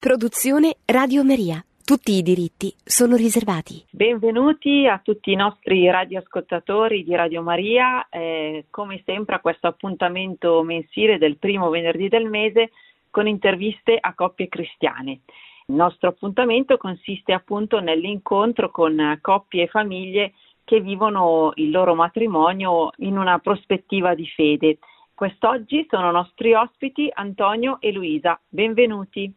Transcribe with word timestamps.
Produzione 0.00 0.76
Radio 0.86 1.22
Maria. 1.22 1.62
Tutti 1.84 2.12
i 2.12 2.22
diritti 2.22 2.72
sono 2.82 3.16
riservati. 3.16 3.84
Benvenuti 3.90 4.86
a 4.86 4.98
tutti 5.04 5.30
i 5.30 5.36
nostri 5.36 5.90
radioascoltatori 5.90 7.04
di 7.04 7.14
Radio 7.14 7.42
Maria, 7.42 8.08
eh, 8.08 8.64
come 8.70 9.02
sempre 9.04 9.34
a 9.34 9.40
questo 9.40 9.66
appuntamento 9.66 10.62
mensile 10.62 11.18
del 11.18 11.36
primo 11.36 11.68
venerdì 11.68 12.08
del 12.08 12.30
mese 12.30 12.70
con 13.10 13.28
interviste 13.28 13.98
a 14.00 14.14
coppie 14.14 14.48
cristiane. 14.48 15.20
Il 15.66 15.74
nostro 15.74 16.08
appuntamento 16.08 16.78
consiste 16.78 17.34
appunto 17.34 17.80
nell'incontro 17.80 18.70
con 18.70 19.18
coppie 19.20 19.64
e 19.64 19.68
famiglie 19.68 20.32
che 20.64 20.80
vivono 20.80 21.52
il 21.56 21.68
loro 21.68 21.94
matrimonio 21.94 22.88
in 23.00 23.18
una 23.18 23.38
prospettiva 23.38 24.14
di 24.14 24.26
fede. 24.26 24.78
Quest'oggi 25.12 25.86
sono 25.90 26.10
nostri 26.10 26.54
ospiti 26.54 27.10
Antonio 27.12 27.76
e 27.82 27.92
Luisa. 27.92 28.40
Benvenuti. 28.48 29.34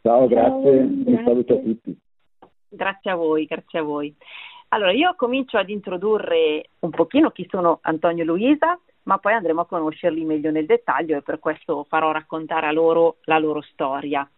Ciao, 0.00 0.26
grazie, 0.26 0.80
un 0.80 1.22
saluto 1.24 1.54
a 1.54 1.58
tutti. 1.58 1.98
Grazie 2.68 3.10
a 3.10 3.14
voi, 3.14 3.46
grazie 3.46 3.78
a 3.78 3.82
voi. 3.82 4.14
Allora, 4.68 4.92
io 4.92 5.14
comincio 5.16 5.56
ad 5.56 5.70
introdurre 5.70 6.70
un 6.80 6.90
pochino 6.90 7.30
chi 7.30 7.46
sono 7.50 7.78
Antonio 7.82 8.22
e 8.22 8.26
Luisa, 8.26 8.78
ma 9.04 9.18
poi 9.18 9.32
andremo 9.32 9.62
a 9.62 9.66
conoscerli 9.66 10.24
meglio 10.24 10.50
nel 10.50 10.66
dettaglio 10.66 11.16
e 11.16 11.22
per 11.22 11.38
questo 11.38 11.84
farò 11.88 12.12
raccontare 12.12 12.66
a 12.66 12.72
loro 12.72 13.16
la 13.24 13.38
loro 13.38 13.62
storia. 13.62 14.28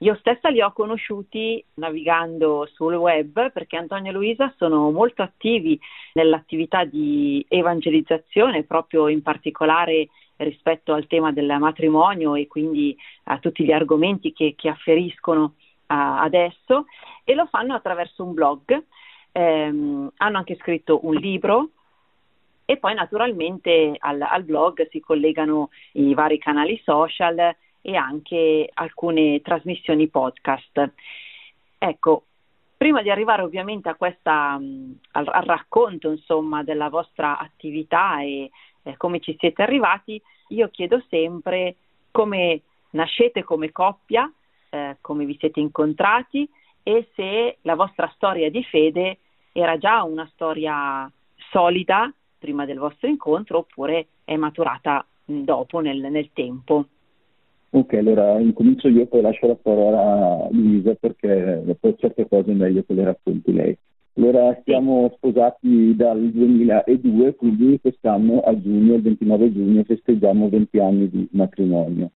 Io 0.00 0.14
stessa 0.16 0.48
li 0.48 0.60
ho 0.60 0.72
conosciuti 0.72 1.62
navigando 1.74 2.66
sul 2.72 2.94
web 2.94 3.50
perché 3.52 3.76
Antonio 3.76 4.10
e 4.10 4.14
Luisa 4.14 4.52
sono 4.56 4.90
molto 4.90 5.22
attivi 5.22 5.78
nell'attività 6.14 6.84
di 6.84 7.44
evangelizzazione, 7.48 8.64
proprio 8.64 9.08
in 9.08 9.22
particolare 9.22 10.08
rispetto 10.36 10.92
al 10.92 11.06
tema 11.06 11.32
del 11.32 11.56
matrimonio 11.58 12.34
e 12.34 12.46
quindi 12.46 12.96
a 13.24 13.38
tutti 13.38 13.64
gli 13.64 13.72
argomenti 13.72 14.32
che, 14.32 14.54
che 14.56 14.68
afferiscono 14.68 15.54
a, 15.86 16.20
adesso 16.20 16.86
e 17.24 17.34
lo 17.34 17.46
fanno 17.46 17.74
attraverso 17.74 18.24
un 18.24 18.34
blog. 18.34 18.84
Eh, 19.32 19.64
hanno 20.16 20.36
anche 20.38 20.56
scritto 20.56 21.00
un 21.04 21.14
libro 21.14 21.70
e 22.64 22.78
poi 22.78 22.94
naturalmente 22.94 23.94
al, 23.98 24.20
al 24.20 24.42
blog 24.42 24.88
si 24.90 25.00
collegano 25.00 25.70
i 25.92 26.14
vari 26.14 26.38
canali 26.38 26.80
social 26.84 27.54
e 27.80 27.94
anche 27.94 28.68
alcune 28.74 29.40
trasmissioni 29.40 30.08
podcast. 30.08 30.90
Ecco, 31.78 32.24
prima 32.76 33.02
di 33.02 33.10
arrivare 33.10 33.42
ovviamente 33.42 33.88
a 33.88 33.94
questa, 33.94 34.54
al, 34.54 35.28
al 35.28 35.42
racconto 35.44 36.10
insomma 36.10 36.64
della 36.64 36.88
vostra 36.88 37.38
attività 37.38 38.20
e 38.20 38.50
eh, 38.86 38.96
come 38.96 39.18
ci 39.20 39.36
siete 39.38 39.62
arrivati, 39.62 40.20
io 40.48 40.68
chiedo 40.68 41.02
sempre 41.08 41.74
come 42.12 42.62
nascete 42.90 43.42
come 43.42 43.72
coppia, 43.72 44.30
eh, 44.70 44.96
come 45.00 45.24
vi 45.24 45.36
siete 45.38 45.60
incontrati 45.60 46.48
e 46.82 47.08
se 47.14 47.58
la 47.62 47.74
vostra 47.74 48.10
storia 48.14 48.48
di 48.48 48.62
fede 48.62 49.18
era 49.52 49.76
già 49.76 50.04
una 50.04 50.28
storia 50.32 51.10
solida 51.50 52.12
prima 52.38 52.64
del 52.64 52.78
vostro 52.78 53.08
incontro 53.08 53.58
oppure 53.58 54.06
è 54.24 54.36
maturata 54.36 55.04
dopo 55.24 55.80
nel, 55.80 55.98
nel 55.98 56.30
tempo. 56.32 56.86
Ok, 57.70 57.94
allora 57.94 58.38
incomincio 58.38 58.88
io, 58.88 59.06
poi 59.06 59.20
lascio 59.20 59.48
la 59.48 59.56
parola 59.56 60.00
a 60.00 60.48
Luisa 60.52 60.94
perché 60.94 61.76
per 61.78 61.96
certe 61.98 62.28
cose 62.28 62.52
è 62.52 62.54
meglio 62.54 62.84
che 62.86 62.94
le 62.94 63.04
racconti 63.04 63.52
lei. 63.52 63.76
Allora 64.18 64.58
siamo 64.64 65.12
sposati 65.14 65.94
dal 65.94 66.30
2002, 66.30 67.34
quindi 67.34 67.78
quest'anno 67.78 68.40
a 68.40 68.58
giugno, 68.58 68.94
il 68.94 69.02
29 69.02 69.52
giugno, 69.52 69.84
festeggiamo 69.84 70.48
20 70.48 70.78
anni 70.78 71.10
di 71.10 71.28
matrimonio. 71.32 72.12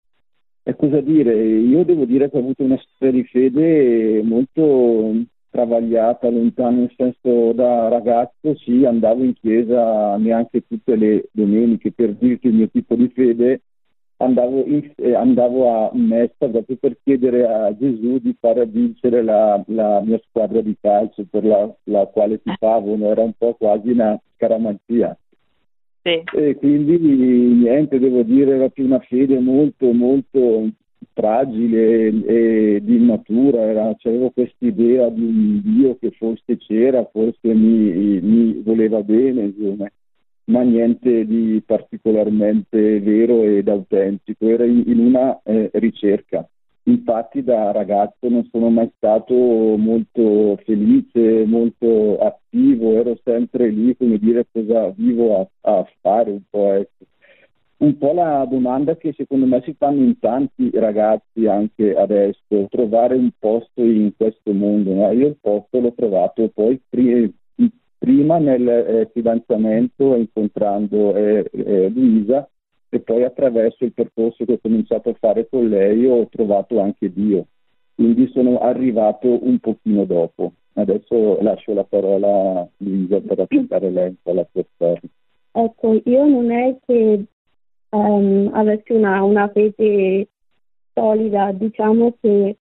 E 0.63 0.77
cosa 0.77 1.01
dire? 1.01 1.35
Io 1.35 1.83
devo 1.85 2.05
dire 2.05 2.31
che 2.31 2.37
ho 2.37 2.41
avuto 2.41 2.63
una 2.63 2.79
storia 2.95 3.21
di 3.21 3.25
fede 3.25 4.23
molto 4.23 5.13
travagliata, 5.51 6.31
lontana, 6.31 6.77
nel 6.77 6.95
senso 6.97 7.53
da 7.53 7.89
ragazzo 7.89 8.55
sì, 8.55 8.85
andavo 8.85 9.25
in 9.25 9.35
chiesa 9.35 10.17
neanche 10.19 10.65
tutte 10.69 10.95
le 10.95 11.29
domeniche 11.33 11.91
per 11.91 12.15
dirti 12.15 12.47
il 12.47 12.55
mio 12.55 12.69
tipo 12.69 12.95
di 12.95 13.09
fede, 13.09 13.63
andavo, 14.19 14.65
in, 14.65 14.91
eh, 14.97 15.15
andavo 15.15 15.69
a 15.69 15.91
messa 15.95 16.49
proprio 16.49 16.77
per 16.77 16.97
chiedere 17.03 17.47
a 17.47 17.77
Gesù 17.77 18.19
di 18.19 18.37
fare 18.39 18.67
vincere 18.67 19.23
la, 19.23 19.63
la 19.69 20.01
mia 20.05 20.21
squadra 20.29 20.61
di 20.61 20.77
calcio 20.81 21.25
per 21.29 21.45
la, 21.45 21.73
la 21.85 22.07
quale 22.07 22.41
tifavo, 22.43 22.97
era 23.07 23.23
un 23.23 23.33
po' 23.37 23.55
quasi 23.55 23.91
una 23.91 24.21
scaramanzia. 24.35 25.17
Sì. 26.03 26.23
E 26.37 26.57
quindi 26.57 26.99
niente, 26.99 27.99
devo 27.99 28.23
dire, 28.23 28.55
era 28.55 28.69
più 28.69 28.85
una 28.85 29.01
fede 29.01 29.39
molto, 29.39 29.93
molto 29.93 30.69
fragile 31.13 32.07
e 32.25 32.81
di 32.83 32.97
immatura, 32.97 33.63
era, 33.63 33.95
avevo 34.03 34.31
questa 34.31 34.65
idea 34.65 35.09
di 35.11 35.23
un 35.23 35.61
Dio 35.63 35.97
che 35.99 36.11
forse 36.13 36.57
c'era, 36.57 37.05
forse 37.13 37.55
mi, 37.55 38.21
mi 38.21 38.63
voleva 38.63 39.03
bene, 39.03 39.43
insomma 39.43 39.89
ma 40.49 40.63
niente 40.63 41.27
di 41.27 41.63
particolarmente 41.65 43.01
vero 43.01 43.43
ed 43.43 43.69
autentico, 43.69 44.47
era 44.49 44.65
in 44.65 44.99
una 44.99 45.41
eh, 45.43 45.71
ricerca. 45.75 46.47
Infatti 46.85 47.43
da 47.45 47.71
ragazzo 47.71 48.29
non 48.31 48.49
sono 48.51 48.71
mai 48.71 48.91
stato 48.97 49.35
molto 49.35 50.57
felice, 50.65 51.45
molto 51.45 52.19
attivo, 52.19 52.95
ero 52.95 53.19
sempre 53.23 53.69
lì, 53.69 53.95
come 53.95 54.17
dire, 54.19 54.47
cosa 54.51 54.89
vivo 54.97 55.39
a, 55.39 55.71
a 55.73 55.87
fare 56.01 56.31
un 56.31 56.41
po'. 56.49 56.73
Ecco. 56.73 57.05
Un 57.79 57.99
po' 57.99 58.13
la 58.13 58.45
domanda 58.49 58.97
che 58.97 59.13
secondo 59.17 59.47
me 59.47 59.61
si 59.65 59.75
fanno 59.79 60.03
in 60.03 60.19
tanti 60.19 60.71
ragazzi 60.73 61.47
anche 61.47 61.95
adesso, 61.95 62.67
trovare 62.71 63.15
un 63.15 63.31
posto 63.39 63.83
in 63.83 64.13
questo 64.17 64.53
mondo. 64.53 64.95
No? 64.95 65.13
Io 65.13 65.29
il 65.29 65.37
posto 65.41 65.79
l'ho 65.79 65.93
trovato 65.95 66.51
poi 66.53 66.81
prima 67.99 68.39
nel 68.39 68.67
eh, 68.69 69.11
fidanzamento 69.13 70.15
incontrando 70.15 71.15
eh, 71.15 71.51
eh, 71.53 71.89
Luisa 71.89 72.49
e 72.89 73.01
poi 73.01 73.25
attraverso 73.25 73.85
il 73.85 73.93
percorso 73.93 74.45
che 74.45 74.53
ho 74.53 74.59
cominciato 74.63 75.11
a 75.11 75.17
fare 75.19 75.49
con 75.49 75.69
lei 75.69 76.07
ho 76.07 76.27
trovato 76.29 76.81
anche 76.81 77.13
Dio. 77.13 77.47
Quindi 77.95 78.31
sono 78.33 78.61
arrivato 78.61 79.45
un 79.45 79.59
pochino 79.59 80.05
dopo. 80.05 80.53
Adesso 80.75 81.43
lascio 81.43 81.75
la 81.75 81.85
parola 81.85 82.61
a 82.61 82.69
Luisa 82.77 83.21
per 83.21 83.39
raccontare 83.39 83.91
lei 83.91 84.17
la 84.23 84.47
sua 84.53 84.65
storia. 84.75 85.09
Ecco, 85.51 86.01
io 86.05 86.27
non 86.27 86.53
è 86.53 86.77
che 86.87 87.25
um, 87.91 88.51
avessi 88.53 88.93
una, 88.93 89.25
una 89.25 89.49
fede 89.49 90.29
solida, 90.95 91.51
diciamo 91.53 92.15
che 92.21 92.57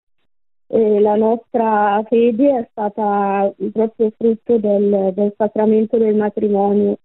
eh, 0.67 0.99
la 0.99 1.15
nostra 1.15 2.03
fede 2.09 2.59
è 2.59 2.67
stata 2.71 3.53
proprio 3.71 4.11
frutto 4.17 4.57
del, 4.57 5.11
del 5.13 5.33
sacramento 5.37 5.97
del 5.97 6.15
matrimonio. 6.15 6.97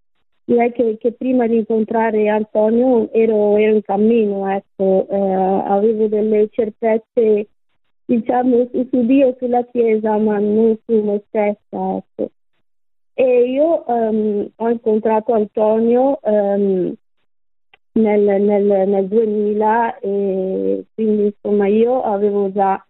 Direi 0.44 0.72
che, 0.72 0.96
che, 0.98 1.12
prima 1.12 1.46
di 1.46 1.58
incontrare 1.58 2.28
Antonio 2.28 3.10
ero, 3.12 3.56
ero 3.56 3.74
in 3.76 3.82
cammino, 3.82 4.48
ecco, 4.50 5.06
eh, 5.08 5.16
avevo 5.16 6.08
delle 6.08 6.48
certezze 6.50 7.46
diciamo 8.04 8.68
su, 8.72 8.88
su, 8.90 9.06
Dio, 9.06 9.36
sulla 9.38 9.64
Chiesa, 9.64 10.16
ma 10.18 10.38
non 10.38 10.76
su 10.84 11.00
me 11.00 11.22
stessa. 11.28 11.96
Ecco. 11.96 12.30
E 13.14 13.50
io 13.50 13.84
um, 13.86 14.50
ho 14.56 14.68
incontrato 14.70 15.32
Antonio 15.34 16.18
um, 16.22 16.92
nel, 17.92 18.42
nel, 18.42 18.88
nel 18.88 19.06
2000 19.06 19.98
e 19.98 20.84
quindi 20.94 21.26
insomma 21.26 21.66
io 21.68 22.02
avevo 22.02 22.50
già 22.50 22.84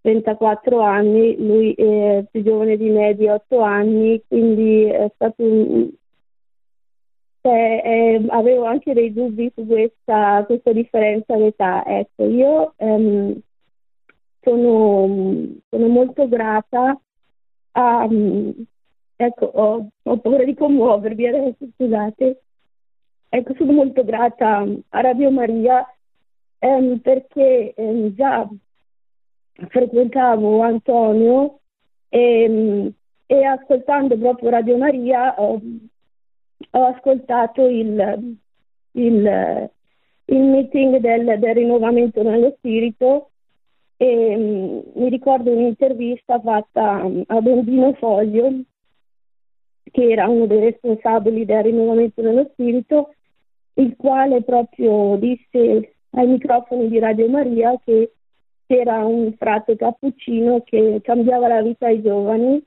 34 0.00 0.80
anni, 0.80 1.36
lui 1.36 1.72
è 1.72 2.24
più 2.30 2.42
giovane 2.42 2.76
di 2.76 2.88
me 2.90 3.14
di 3.14 3.28
8 3.28 3.60
anni, 3.60 4.22
quindi 4.26 4.84
è 4.84 5.10
stato 5.14 5.42
un... 5.42 5.90
cioè, 7.42 7.82
eh, 7.84 8.24
avevo 8.28 8.64
anche 8.64 8.94
dei 8.94 9.12
dubbi 9.12 9.50
su 9.54 9.66
questa, 9.66 10.44
questa 10.46 10.72
differenza 10.72 11.36
d'età. 11.36 11.84
Ecco, 11.84 12.24
io 12.26 12.74
ehm, 12.76 13.40
sono, 14.40 15.46
sono, 15.68 15.88
molto 15.88 16.28
grata 16.28 16.98
a... 17.72 18.08
ecco, 19.16 19.44
ho, 19.44 19.88
ho 20.02 20.18
paura 20.18 20.44
di 20.44 20.54
commuovervi 20.54 21.26
adesso, 21.26 21.66
scusate. 21.74 22.42
Ecco, 23.30 23.54
sono 23.56 23.72
molto 23.72 24.04
grata 24.04 24.64
a 24.88 25.00
Radio 25.00 25.30
Maria 25.30 25.84
ehm, 26.60 26.98
perché 27.00 27.74
ehm, 27.74 28.14
già 28.14 28.48
frequentavo 29.66 30.60
Antonio 30.62 31.58
e, 32.08 32.92
e 33.26 33.44
ascoltando 33.44 34.16
proprio 34.16 34.50
Radio 34.50 34.76
Maria 34.76 35.34
ho, 35.38 35.60
ho 36.70 36.84
ascoltato 36.84 37.66
il, 37.66 38.36
il, 38.92 39.70
il 40.24 40.40
meeting 40.40 40.96
del, 40.98 41.38
del, 41.38 41.54
rinnovamento 41.54 42.22
nello 42.22 42.54
spirito 42.56 43.30
e 43.96 44.36
um, 44.36 44.82
mi 45.02 45.08
ricordo 45.08 45.50
un'intervista 45.50 46.40
fatta 46.40 47.02
a 47.26 47.40
Bondino 47.40 47.94
Foglio 47.94 48.62
che 49.90 50.10
era 50.10 50.28
uno 50.28 50.46
dei 50.46 50.60
responsabili 50.60 51.44
del 51.44 51.64
rinnovamento 51.64 52.22
nello 52.22 52.48
spirito 52.52 53.14
il 53.74 53.96
quale 53.96 54.42
proprio 54.42 55.16
disse 55.16 55.94
ai 56.10 56.26
microfoni 56.26 56.88
di 56.88 56.98
Radio 56.98 57.28
Maria 57.28 57.78
che 57.84 58.12
c'era 58.68 59.04
un 59.06 59.32
frate 59.32 59.76
cappuccino 59.76 60.60
che 60.62 61.00
cambiava 61.02 61.48
la 61.48 61.62
vita 61.62 61.86
ai 61.86 62.02
giovani 62.02 62.62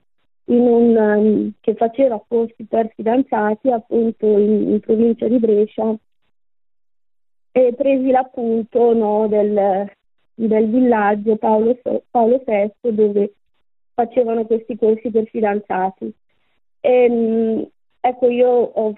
un, 0.46 0.96
um, 0.98 1.52
che 1.62 1.76
faceva 1.76 2.22
corsi 2.28 2.66
per 2.68 2.92
fidanzati 2.96 3.70
appunto 3.70 4.26
in, 4.26 4.72
in 4.72 4.80
provincia 4.80 5.28
di 5.28 5.38
Brescia 5.38 5.96
e 7.52 7.74
presi 7.78 8.10
l'appunto 8.10 8.94
no, 8.94 9.28
del, 9.28 9.88
del, 10.34 10.70
villaggio 10.70 11.36
Paolo, 11.36 11.78
Paolo 12.10 12.44
VI 12.46 12.94
dove 12.94 13.34
facevano 13.94 14.46
questi 14.46 14.76
corsi 14.78 15.12
per 15.12 15.28
fidanzati. 15.28 16.12
E, 16.80 17.08
um, 17.10 17.68
ecco, 18.00 18.28
io 18.28 18.50
ho, 18.50 18.94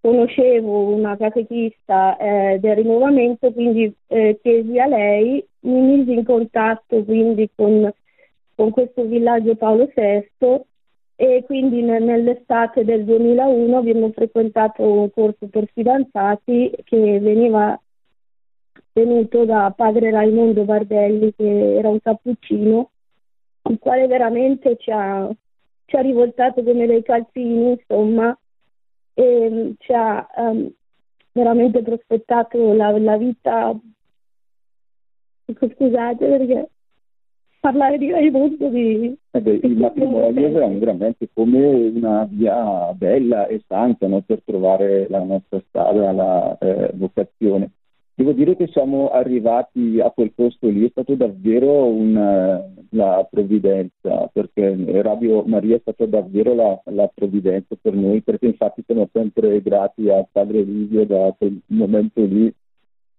conoscevo 0.00 0.94
una 0.94 1.16
catechista 1.16 2.16
eh, 2.16 2.58
del 2.60 2.76
rinnovamento, 2.76 3.52
quindi 3.52 3.92
eh, 4.06 4.38
chiesi 4.40 4.78
a 4.78 4.86
lei, 4.86 5.44
mi 5.60 5.80
misi 5.80 6.12
in 6.12 6.24
contatto 6.24 7.02
quindi 7.04 7.50
con, 7.54 7.92
con 8.54 8.70
questo 8.70 9.04
villaggio 9.04 9.56
Paolo 9.56 9.90
VI 9.94 10.60
e 11.16 11.42
quindi 11.44 11.82
nell'estate 11.82 12.84
del 12.84 13.04
2001 13.04 13.76
abbiamo 13.76 14.10
frequentato 14.12 14.88
un 14.88 15.10
corso 15.10 15.48
per 15.48 15.68
fidanzati 15.72 16.72
che 16.84 17.18
veniva 17.18 17.78
tenuto 18.92 19.44
da 19.44 19.72
padre 19.76 20.12
Raimondo 20.12 20.62
Bardelli 20.62 21.34
che 21.36 21.76
era 21.76 21.88
un 21.88 22.00
cappuccino 22.00 22.90
il 23.68 23.78
quale 23.80 24.06
veramente 24.06 24.76
ci 24.78 24.90
ha, 24.92 25.28
ci 25.86 25.96
ha 25.96 26.00
rivoltato 26.00 26.62
come 26.62 26.86
dei 26.86 27.02
calzini 27.02 27.72
insomma 27.72 28.36
e 29.18 29.74
ci 29.78 29.92
ha 29.92 30.24
um, 30.36 30.70
veramente 31.32 31.82
prospettato 31.82 32.72
la, 32.72 32.96
la 32.96 33.16
vita 33.16 33.76
scusate 35.52 36.24
perché 36.24 36.70
parlare 37.58 37.98
di 37.98 38.12
Raimundo 38.12 38.68
di... 38.68 39.18
Eh 39.32 39.38
il 39.40 39.76
matrimonio 39.76 40.46
è 40.46 40.70
veramente 40.78 41.28
come 41.34 41.66
una 41.66 42.28
via 42.30 42.92
bella 42.92 43.48
e 43.48 43.60
santa 43.66 44.06
no? 44.06 44.20
per 44.20 44.40
trovare 44.44 45.08
la 45.08 45.24
nostra 45.24 45.60
strada, 45.66 46.12
la 46.12 46.56
eh, 46.60 46.92
vocazione. 46.94 47.72
Devo 48.18 48.32
dire 48.32 48.56
che 48.56 48.66
siamo 48.72 49.10
arrivati 49.10 50.00
a 50.00 50.10
quel 50.10 50.32
posto 50.32 50.66
lì, 50.66 50.84
è 50.84 50.90
stato 50.90 51.14
davvero 51.14 51.84
una, 51.84 52.60
la 52.90 53.24
provvidenza, 53.30 54.28
perché 54.32 54.76
Radio 55.02 55.44
Maria 55.44 55.76
è 55.76 55.78
stata 55.78 56.04
davvero 56.04 56.52
la, 56.52 56.82
la, 56.86 57.08
provvidenza 57.14 57.76
per 57.80 57.94
noi, 57.94 58.20
perché 58.22 58.46
infatti 58.46 58.82
siamo 58.84 59.08
sempre 59.12 59.62
grati 59.62 60.10
a 60.10 60.26
Padre 60.28 60.62
Livio 60.62 61.06
da 61.06 61.32
quel 61.38 61.60
momento 61.66 62.24
lì 62.24 62.52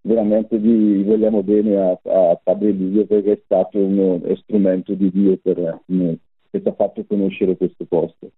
veramente 0.02 0.58
vi 0.58 1.02
vogliamo 1.02 1.42
bene 1.42 1.76
a, 1.76 1.98
a 2.02 2.38
Padre 2.42 2.70
Livio 2.70 3.06
perché 3.06 3.32
è 3.32 3.40
stato 3.42 3.78
uno 3.78 4.20
strumento 4.42 4.92
di 4.92 5.10
Dio 5.10 5.38
per 5.38 5.80
noi, 5.86 6.20
che 6.50 6.60
ci 6.60 6.68
ha 6.68 6.74
fatto 6.74 7.02
conoscere 7.06 7.56
questo 7.56 7.86
posto. 7.86 8.32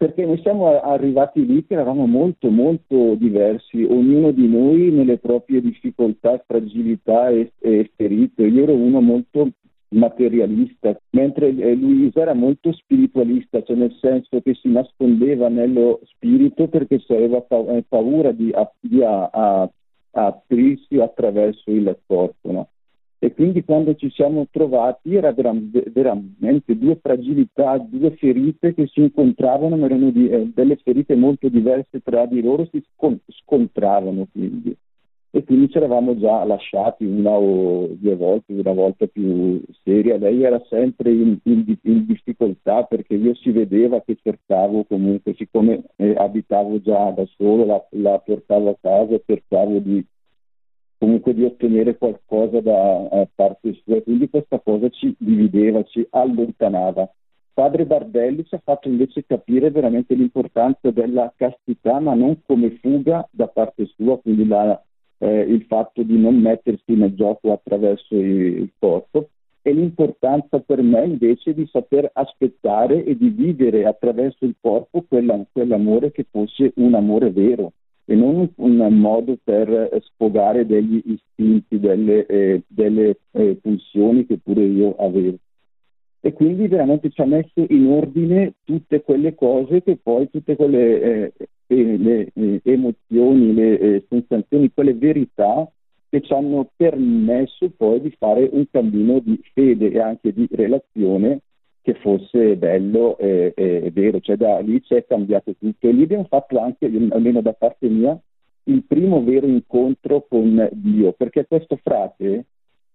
Perché 0.00 0.24
noi 0.24 0.40
siamo 0.40 0.80
arrivati 0.80 1.44
lì 1.44 1.66
che 1.66 1.74
eravamo 1.74 2.06
molto 2.06 2.48
molto 2.48 3.16
diversi, 3.16 3.84
ognuno 3.84 4.30
di 4.30 4.48
noi 4.48 4.90
nelle 4.90 5.18
proprie 5.18 5.60
difficoltà, 5.60 6.42
fragilità 6.46 7.28
e, 7.28 7.52
e 7.58 7.90
ferite. 7.94 8.46
Io 8.46 8.62
ero 8.62 8.74
uno 8.74 9.02
molto 9.02 9.50
materialista, 9.88 10.98
mentre 11.10 11.54
eh, 11.54 11.74
Luisa 11.74 12.22
era 12.22 12.32
molto 12.32 12.72
spiritualista, 12.72 13.62
cioè 13.62 13.76
nel 13.76 13.94
senso 14.00 14.40
che 14.40 14.54
si 14.54 14.70
nascondeva 14.70 15.48
nello 15.48 16.00
spirito 16.04 16.68
perché 16.68 17.02
aveva 17.08 17.44
eh, 17.46 17.84
paura 17.86 18.32
di, 18.32 18.50
di 18.80 19.02
a, 19.02 19.28
a 19.30 19.70
a 20.12 20.26
aprirsi 20.26 20.98
attraverso 20.98 21.70
il 21.70 21.96
corpo. 22.06 22.50
No? 22.50 22.68
E 23.22 23.34
quindi 23.34 23.62
quando 23.64 23.94
ci 23.96 24.10
siamo 24.10 24.46
trovati 24.50 25.14
era 25.14 25.30
veramente 25.32 26.78
due 26.78 26.98
fragilità, 27.02 27.76
due 27.76 28.12
ferite 28.16 28.72
che 28.72 28.86
si 28.86 29.00
incontravano, 29.00 29.84
erano 29.84 30.10
di, 30.10 30.26
eh, 30.28 30.50
delle 30.54 30.76
ferite 30.76 31.14
molto 31.16 31.50
diverse 31.50 32.00
tra 32.02 32.24
di 32.24 32.40
loro, 32.40 32.66
si 32.72 32.82
scontravano 33.44 34.26
quindi 34.32 34.74
e 35.32 35.44
quindi 35.44 35.70
ci 35.70 35.76
eravamo 35.76 36.18
già 36.18 36.42
lasciati 36.44 37.04
una 37.04 37.30
o 37.30 37.86
due 37.92 38.16
volte, 38.16 38.52
una 38.52 38.72
volta 38.72 39.06
più 39.06 39.62
seria. 39.84 40.16
Lei 40.16 40.42
era 40.42 40.60
sempre 40.68 41.12
in, 41.12 41.38
in, 41.44 41.76
in 41.82 42.06
difficoltà 42.06 42.82
perché 42.82 43.14
io 43.14 43.34
si 43.36 43.52
vedeva 43.52 44.00
che 44.00 44.16
cercavo 44.20 44.84
comunque, 44.84 45.34
siccome 45.34 45.84
eh, 45.96 46.14
abitavo 46.16 46.80
già 46.80 47.10
da 47.10 47.24
solo, 47.36 47.64
la, 47.64 47.86
la, 47.90 48.18
portavo 48.18 48.70
a 48.70 48.78
casa 48.80 49.20
cercavo 49.24 49.78
di 49.78 50.04
comunque 51.00 51.32
di 51.32 51.44
ottenere 51.44 51.96
qualcosa 51.96 52.60
da 52.60 53.26
parte 53.34 53.72
sua, 53.82 54.02
quindi 54.02 54.28
questa 54.28 54.60
cosa 54.60 54.90
ci 54.90 55.16
divideva, 55.18 55.82
ci 55.84 56.06
allontanava. 56.10 57.10
Padre 57.54 57.86
Bardelli 57.86 58.44
ci 58.44 58.54
ha 58.54 58.60
fatto 58.62 58.88
invece 58.88 59.24
capire 59.26 59.70
veramente 59.70 60.14
l'importanza 60.14 60.90
della 60.90 61.32
castità, 61.34 62.00
ma 62.00 62.12
non 62.12 62.42
come 62.44 62.78
fuga 62.82 63.26
da 63.30 63.48
parte 63.48 63.86
sua, 63.96 64.18
quindi 64.20 64.46
la 64.46 64.78
eh, 65.20 65.40
il 65.40 65.64
fatto 65.64 66.02
di 66.02 66.18
non 66.18 66.36
mettersi 66.36 66.94
nel 66.94 67.14
gioco 67.14 67.52
attraverso 67.52 68.14
il 68.14 68.70
corpo. 68.78 69.28
E 69.62 69.72
l'importanza 69.72 70.58
per 70.60 70.82
me 70.82 71.04
invece 71.04 71.52
di 71.52 71.66
saper 71.66 72.10
aspettare 72.14 73.04
e 73.04 73.16
di 73.16 73.28
vivere 73.28 73.84
attraverso 73.84 74.46
il 74.46 74.54
corpo 74.58 75.04
quella, 75.06 75.38
quell'amore 75.52 76.12
che 76.12 76.26
fosse 76.30 76.72
un 76.76 76.94
amore 76.94 77.30
vero 77.30 77.72
e 78.10 78.16
non 78.16 78.50
un 78.56 78.76
modo 78.98 79.38
per 79.40 79.88
sfogare 80.02 80.66
degli 80.66 81.00
istinti, 81.04 81.78
delle, 81.78 82.26
eh, 82.26 82.62
delle 82.66 83.18
eh, 83.30 83.56
pulsioni 83.62 84.26
che 84.26 84.38
pure 84.42 84.64
io 84.64 84.96
avevo. 84.96 85.36
E 86.20 86.32
quindi 86.32 86.66
veramente 86.66 87.10
ci 87.10 87.20
ha 87.20 87.24
messo 87.24 87.64
in 87.68 87.86
ordine 87.86 88.54
tutte 88.64 89.02
quelle 89.02 89.36
cose 89.36 89.84
che 89.84 89.96
poi, 89.96 90.28
tutte 90.28 90.56
quelle 90.56 91.00
eh, 91.00 91.32
le 91.68 92.32
eh, 92.34 92.60
emozioni, 92.64 93.54
le 93.54 93.78
eh, 93.78 94.04
sensazioni, 94.08 94.72
quelle 94.74 94.94
verità 94.94 95.70
che 96.08 96.20
ci 96.20 96.32
hanno 96.32 96.68
permesso 96.74 97.70
poi 97.76 98.00
di 98.00 98.12
fare 98.18 98.48
un 98.50 98.64
cammino 98.68 99.20
di 99.20 99.40
fede 99.54 99.88
e 99.88 100.00
anche 100.00 100.32
di 100.32 100.48
relazione 100.50 101.42
che 101.82 101.94
fosse 101.94 102.56
bello 102.56 103.16
e, 103.18 103.52
e 103.56 103.90
vero, 103.92 104.20
cioè 104.20 104.36
da 104.36 104.58
lì 104.60 104.80
c'è 104.82 105.06
cambiato 105.06 105.54
tutto. 105.58 105.88
E 105.88 105.92
lì 105.92 106.02
abbiamo 106.02 106.24
fatto 106.24 106.58
anche, 106.58 106.86
almeno 106.86 107.40
da 107.40 107.52
parte 107.52 107.88
mia, 107.88 108.18
il 108.64 108.84
primo 108.84 109.22
vero 109.24 109.46
incontro 109.46 110.26
con 110.28 110.68
Dio, 110.72 111.12
perché 111.12 111.46
questo 111.46 111.76
frate 111.82 112.44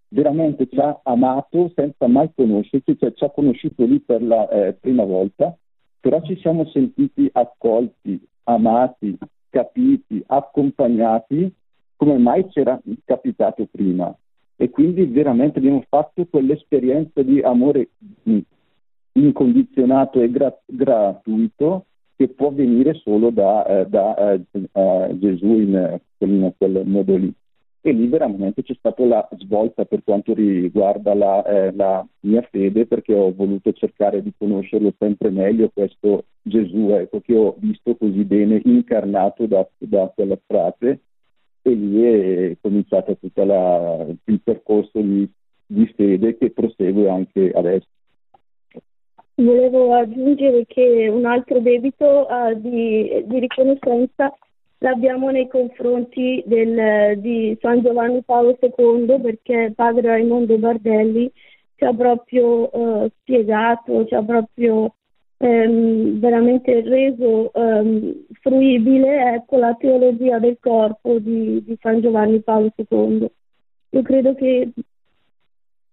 veramente 0.09 0.67
ci 0.69 0.79
ha 0.79 0.99
amato 1.03 1.71
senza 1.75 2.07
mai 2.07 2.29
conoscerci, 2.33 2.97
cioè 2.97 3.13
ci 3.13 3.23
ha 3.23 3.29
conosciuto 3.29 3.85
lì 3.85 3.99
per 3.99 4.21
la 4.21 4.47
eh, 4.49 4.73
prima 4.73 5.03
volta, 5.03 5.55
però 5.99 6.21
ci 6.21 6.37
siamo 6.39 6.65
sentiti 6.67 7.27
accolti, 7.33 8.21
amati, 8.43 9.17
capiti, 9.49 10.23
accompagnati 10.27 11.51
come 11.95 12.17
mai 12.17 12.47
c'era 12.49 12.79
capitato 13.03 13.67
prima. 13.71 14.15
E 14.57 14.69
quindi 14.69 15.05
veramente 15.05 15.59
abbiamo 15.59 15.83
fatto 15.89 16.25
quell'esperienza 16.27 17.21
di 17.23 17.41
amore 17.41 17.89
incondizionato 19.15 20.21
e 20.21 20.29
gra- 20.29 20.57
gratuito 20.65 21.85
che 22.15 22.29
può 22.29 22.51
venire 22.51 22.93
solo 22.95 23.29
da, 23.29 23.65
eh, 23.65 23.87
da 23.87 24.33
eh, 24.33 25.19
Gesù 25.19 25.45
in, 25.45 25.99
in 26.19 26.53
quel 26.57 26.83
modo 26.85 27.15
lì. 27.15 27.33
E 27.81 27.91
lì 27.91 28.07
veramente 28.07 28.63
c'è 28.63 28.73
stata 28.73 29.05
la 29.05 29.27
svolta 29.37 29.85
per 29.85 30.01
quanto 30.03 30.33
riguarda 30.33 31.13
la, 31.13 31.43
eh, 31.45 31.71
la, 31.75 32.03
mia 32.21 32.41
fede 32.49 32.87
perché 32.87 33.13
ho 33.13 33.31
voluto 33.31 33.73
cercare 33.73 34.23
di 34.23 34.33
conoscerlo 34.35 34.91
sempre 34.97 35.29
meglio. 35.29 35.69
Questo 35.71 36.25
Gesù 36.41 36.89
ecco, 36.93 37.21
che 37.21 37.35
ho 37.35 37.55
visto 37.59 37.95
così 37.95 38.23
bene 38.23 38.59
incarnato 38.63 39.45
da, 39.45 39.67
da 39.77 40.11
quella 40.15 40.39
frase. 40.47 41.01
E 41.61 41.73
lì 41.73 42.01
è 42.01 42.57
cominciato 42.59 43.17
tutto 43.17 43.41
il 44.23 44.41
percorso 44.41 44.99
di, 44.99 45.29
di 45.67 45.85
fede 45.95 46.37
che 46.37 46.51
prosegue 46.51 47.07
anche 47.07 47.51
adesso. 47.51 47.87
Volevo 49.37 49.93
aggiungere 49.93 50.65
che 50.65 51.09
un 51.09 51.25
altro 51.25 51.59
debito 51.59 52.25
uh, 52.29 52.53
di, 52.57 53.23
di 53.25 53.39
riconoscenza 53.39 54.33
l'abbiamo 54.77 55.29
nei 55.29 55.47
confronti 55.47 56.41
del, 56.45 57.19
di 57.19 57.57
San 57.59 57.81
Giovanni 57.81 58.21
Paolo 58.23 58.57
II 58.61 59.19
perché 59.21 59.73
padre 59.75 60.07
Raimondo 60.07 60.57
Bardelli 60.57 61.31
ci 61.75 61.83
ha 61.83 61.93
proprio 61.93 62.71
eh, 62.71 63.11
spiegato, 63.19 64.05
ci 64.05 64.15
ha 64.15 64.23
proprio 64.23 64.93
ehm, 65.37 66.19
veramente 66.19 66.81
reso 66.81 67.51
ehm, 67.53 68.25
fruibile 68.41 69.33
ecco, 69.35 69.57
la 69.57 69.75
teologia 69.75 70.39
del 70.39 70.57
corpo 70.59 71.19
di, 71.19 71.63
di, 71.65 71.77
San 71.81 72.01
Giovanni 72.01 72.39
Paolo 72.41 72.71
II. 72.75 73.29
Io 73.89 74.01
credo 74.01 74.35
che 74.35 74.69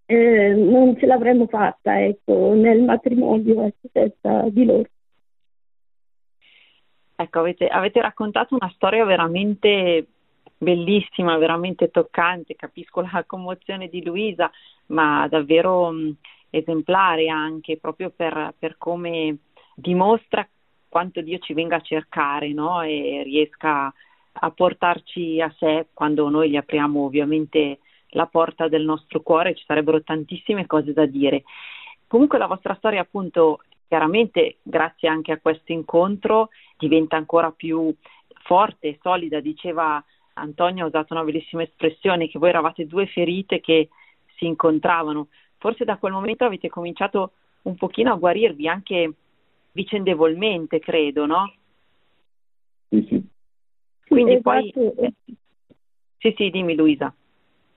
eh, 0.06 0.54
non 0.54 0.96
ce 0.98 1.06
l'avremmo 1.06 1.46
fatta 1.46 2.02
ecco, 2.02 2.54
nel 2.54 2.82
matrimonio 2.82 3.64
ecco, 3.64 3.88
senza 3.92 4.48
di 4.48 4.64
loro. 4.64 4.88
Ecco, 7.14 7.38
avete, 7.38 7.68
avete 7.68 8.00
raccontato 8.00 8.54
una 8.54 8.70
storia 8.74 9.04
veramente 9.04 10.06
bellissima, 10.58 11.36
veramente 11.38 11.90
toccante, 11.90 12.56
capisco 12.56 13.00
la 13.00 13.24
commozione 13.26 13.88
di 13.88 14.02
Luisa, 14.04 14.50
ma 14.86 15.26
davvero 15.28 15.90
mh, 15.90 16.16
esemplare 16.50 17.28
anche 17.28 17.78
proprio 17.78 18.10
per, 18.10 18.54
per, 18.58 18.76
come 18.78 19.38
dimostra 19.74 20.46
quanto 20.88 21.20
Dio 21.20 21.38
ci 21.38 21.54
venga 21.54 21.76
a 21.76 21.80
cercare 21.80 22.52
no? 22.52 22.82
e 22.82 23.22
riesca 23.24 23.92
a 24.34 24.50
portarci 24.50 25.40
a 25.40 25.52
sé 25.58 25.88
quando 25.92 26.28
noi 26.28 26.50
gli 26.50 26.56
apriamo 26.56 27.04
ovviamente 27.04 27.78
la 28.12 28.26
porta 28.26 28.68
del 28.68 28.84
nostro 28.84 29.20
cuore, 29.20 29.54
ci 29.54 29.64
sarebbero 29.66 30.02
tantissime 30.02 30.66
cose 30.66 30.92
da 30.92 31.06
dire. 31.06 31.44
Comunque 32.06 32.38
la 32.38 32.46
vostra 32.46 32.74
storia 32.74 33.00
appunto 33.00 33.60
chiaramente 33.88 34.58
grazie 34.62 35.08
anche 35.08 35.32
a 35.32 35.38
questo 35.38 35.72
incontro 35.72 36.48
diventa 36.78 37.16
ancora 37.16 37.50
più 37.50 37.94
forte 38.44 38.88
e 38.88 38.98
solida, 39.02 39.40
diceva 39.40 40.02
Antonio 40.34 40.84
ha 40.84 40.88
usato 40.88 41.14
una 41.14 41.24
bellissima 41.24 41.62
espressione 41.62 42.28
che 42.28 42.38
voi 42.38 42.48
eravate 42.48 42.86
due 42.86 43.06
ferite 43.06 43.60
che 43.60 43.88
si 44.36 44.46
incontravano. 44.46 45.28
Forse 45.58 45.84
da 45.84 45.96
quel 45.96 46.12
momento 46.12 46.44
avete 46.44 46.68
cominciato 46.68 47.32
un 47.62 47.76
pochino 47.76 48.12
a 48.12 48.16
guarirvi 48.16 48.66
anche 48.66 49.12
vicendevolmente, 49.72 50.80
credo, 50.80 51.26
no? 51.26 51.52
Sì, 52.88 53.06
sì. 53.08 53.26
Quindi 54.06 54.32
esatto. 54.32 54.42
poi 54.42 55.14
Sì, 56.18 56.34
sì, 56.36 56.50
dimmi 56.50 56.74
Luisa. 56.74 57.14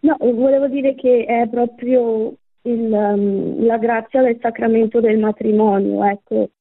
No, 0.06 0.16
volevo 0.20 0.68
dire 0.68 0.94
che 0.94 1.26
è 1.26 1.48
proprio 1.50 2.32
il, 2.62 2.92
um, 2.92 3.66
la 3.66 3.80
grazia 3.80 4.22
del 4.22 4.38
sacramento 4.40 5.00
del 5.00 5.18
matrimonio, 5.18 6.04
ecco. 6.06 6.52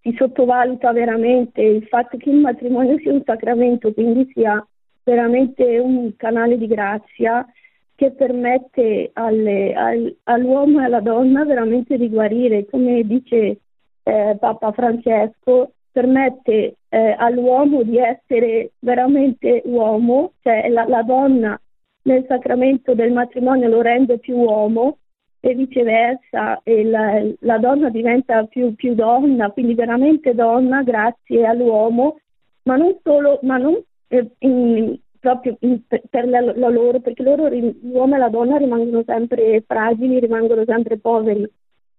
Si 0.00 0.14
sottovaluta 0.16 0.90
veramente 0.92 1.60
il 1.60 1.86
fatto 1.88 2.16
che 2.16 2.30
il 2.30 2.36
matrimonio 2.36 2.96
sia 3.00 3.12
un 3.12 3.22
sacramento, 3.22 3.92
quindi 3.92 4.30
sia 4.32 4.66
veramente 5.02 5.78
un 5.78 6.16
canale 6.16 6.56
di 6.56 6.66
grazia 6.66 7.46
che 7.94 8.12
permette 8.12 9.10
alle, 9.12 9.74
al, 9.74 10.16
all'uomo 10.24 10.80
e 10.80 10.84
alla 10.84 11.00
donna 11.00 11.44
veramente 11.44 11.98
di 11.98 12.08
guarire, 12.08 12.64
come 12.64 13.02
dice 13.02 13.58
eh, 14.04 14.36
Papa 14.40 14.72
Francesco, 14.72 15.72
permette 15.92 16.76
eh, 16.88 17.14
all'uomo 17.18 17.82
di 17.82 17.98
essere 17.98 18.70
veramente 18.78 19.60
uomo, 19.66 20.32
cioè 20.40 20.66
la, 20.70 20.88
la 20.88 21.02
donna 21.02 21.60
nel 22.02 22.24
sacramento 22.26 22.94
del 22.94 23.12
matrimonio 23.12 23.68
lo 23.68 23.82
rende 23.82 24.18
più 24.18 24.36
uomo 24.36 24.98
e 25.40 25.54
viceversa 25.54 26.60
e 26.62 26.84
la, 26.84 27.22
la 27.40 27.58
donna 27.58 27.88
diventa 27.88 28.44
più, 28.44 28.74
più, 28.74 28.94
donna, 28.94 29.50
quindi 29.50 29.74
veramente 29.74 30.34
donna 30.34 30.82
grazie 30.82 31.46
all'uomo, 31.46 32.18
ma 32.64 32.76
non 32.76 32.98
solo, 33.02 33.38
ma 33.42 33.56
non 33.56 33.82
eh, 34.08 34.30
in, 34.40 34.98
proprio 35.18 35.56
in, 35.60 35.80
per 35.86 36.28
la, 36.28 36.40
la, 36.40 36.68
loro, 36.68 37.00
perché 37.00 37.22
loro, 37.22 37.48
l'uomo 37.48 38.14
e 38.14 38.18
la 38.18 38.28
donna 38.28 38.58
rimangono 38.58 39.02
sempre 39.04 39.62
fragili, 39.66 40.20
rimangono 40.20 40.64
sempre 40.66 40.98
poveri, 40.98 41.50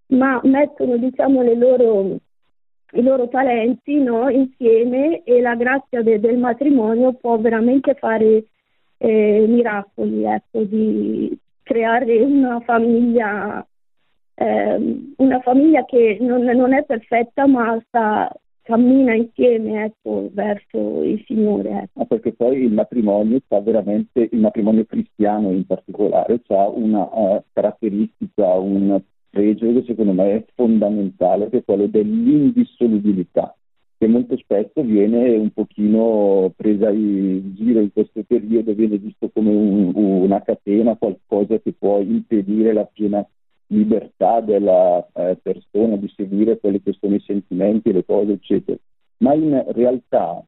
ma 0.08 0.40
mettono 0.44 0.98
diciamo 0.98 1.42
loro, 1.54 2.18
i 2.94 3.02
loro 3.02 3.28
talenti 3.28 4.02
no, 4.02 4.30
insieme 4.30 5.24
e 5.24 5.42
la 5.42 5.56
grazia 5.56 6.04
de, 6.04 6.20
del 6.20 6.38
matrimonio 6.38 7.14
può 7.14 7.38
veramente 7.40 7.96
fare 7.96 8.44
eh, 9.04 9.46
miracoli, 9.48 10.24
ecco, 10.26 10.64
di 10.64 11.36
creare 11.64 12.22
una 12.22 12.60
famiglia, 12.60 13.66
eh, 14.36 15.00
una 15.18 15.40
famiglia 15.40 15.84
che 15.86 16.18
non, 16.22 16.44
non 16.44 16.74
è 16.74 16.84
perfetta 16.84 17.48
ma 17.48 17.82
sta 17.88 18.32
cammina 18.62 19.16
insieme 19.16 19.86
ecco, 19.86 20.30
verso 20.32 21.02
il 21.04 21.24
Signore. 21.26 21.90
Ecco. 21.96 22.06
perché 22.06 22.34
poi 22.34 22.62
il 22.62 22.72
matrimonio 22.72 23.40
ha 23.48 23.60
veramente, 23.60 24.30
il 24.32 24.40
matrimonio 24.40 24.86
cristiano 24.86 25.50
in 25.50 25.66
particolare, 25.66 26.40
ha 26.48 26.68
una 26.68 27.10
uh, 27.12 27.44
caratteristica, 27.54 28.54
un 28.54 29.02
pregio 29.32 29.74
che 29.74 29.84
secondo 29.88 30.14
me 30.14 30.36
è 30.36 30.46
fondamentale, 30.54 31.50
che 31.50 31.58
è 31.60 31.64
quello 31.64 31.88
dell'indissolubilità, 31.88 33.56
che 34.02 34.08
molto 34.08 34.36
spesso 34.38 34.82
viene 34.82 35.36
un 35.36 35.52
pochino 35.52 36.52
presa 36.56 36.90
in 36.90 37.54
giro 37.54 37.82
in 37.82 37.94
questo 37.94 38.24
periodo, 38.24 38.74
viene 38.74 38.98
visto 38.98 39.30
come 39.30 39.52
un, 39.52 39.92
una 39.94 40.42
catena, 40.42 40.96
qualcosa 40.96 41.60
che 41.60 41.74
può 41.78 42.00
impedire 42.00 42.74
la 42.74 42.90
piena 42.92 43.24
libertà 43.68 44.42
della 44.42 45.08
eh, 45.14 45.38
persona 45.40 45.98
di 45.98 46.12
seguire 46.16 46.58
quelli 46.58 46.82
che 46.82 46.98
sono 47.00 47.14
i 47.14 47.24
sentimenti, 47.24 47.92
le 47.92 48.04
cose, 48.04 48.32
eccetera. 48.32 48.80
Ma 49.18 49.36
in 49.36 49.66
realtà 49.68 50.44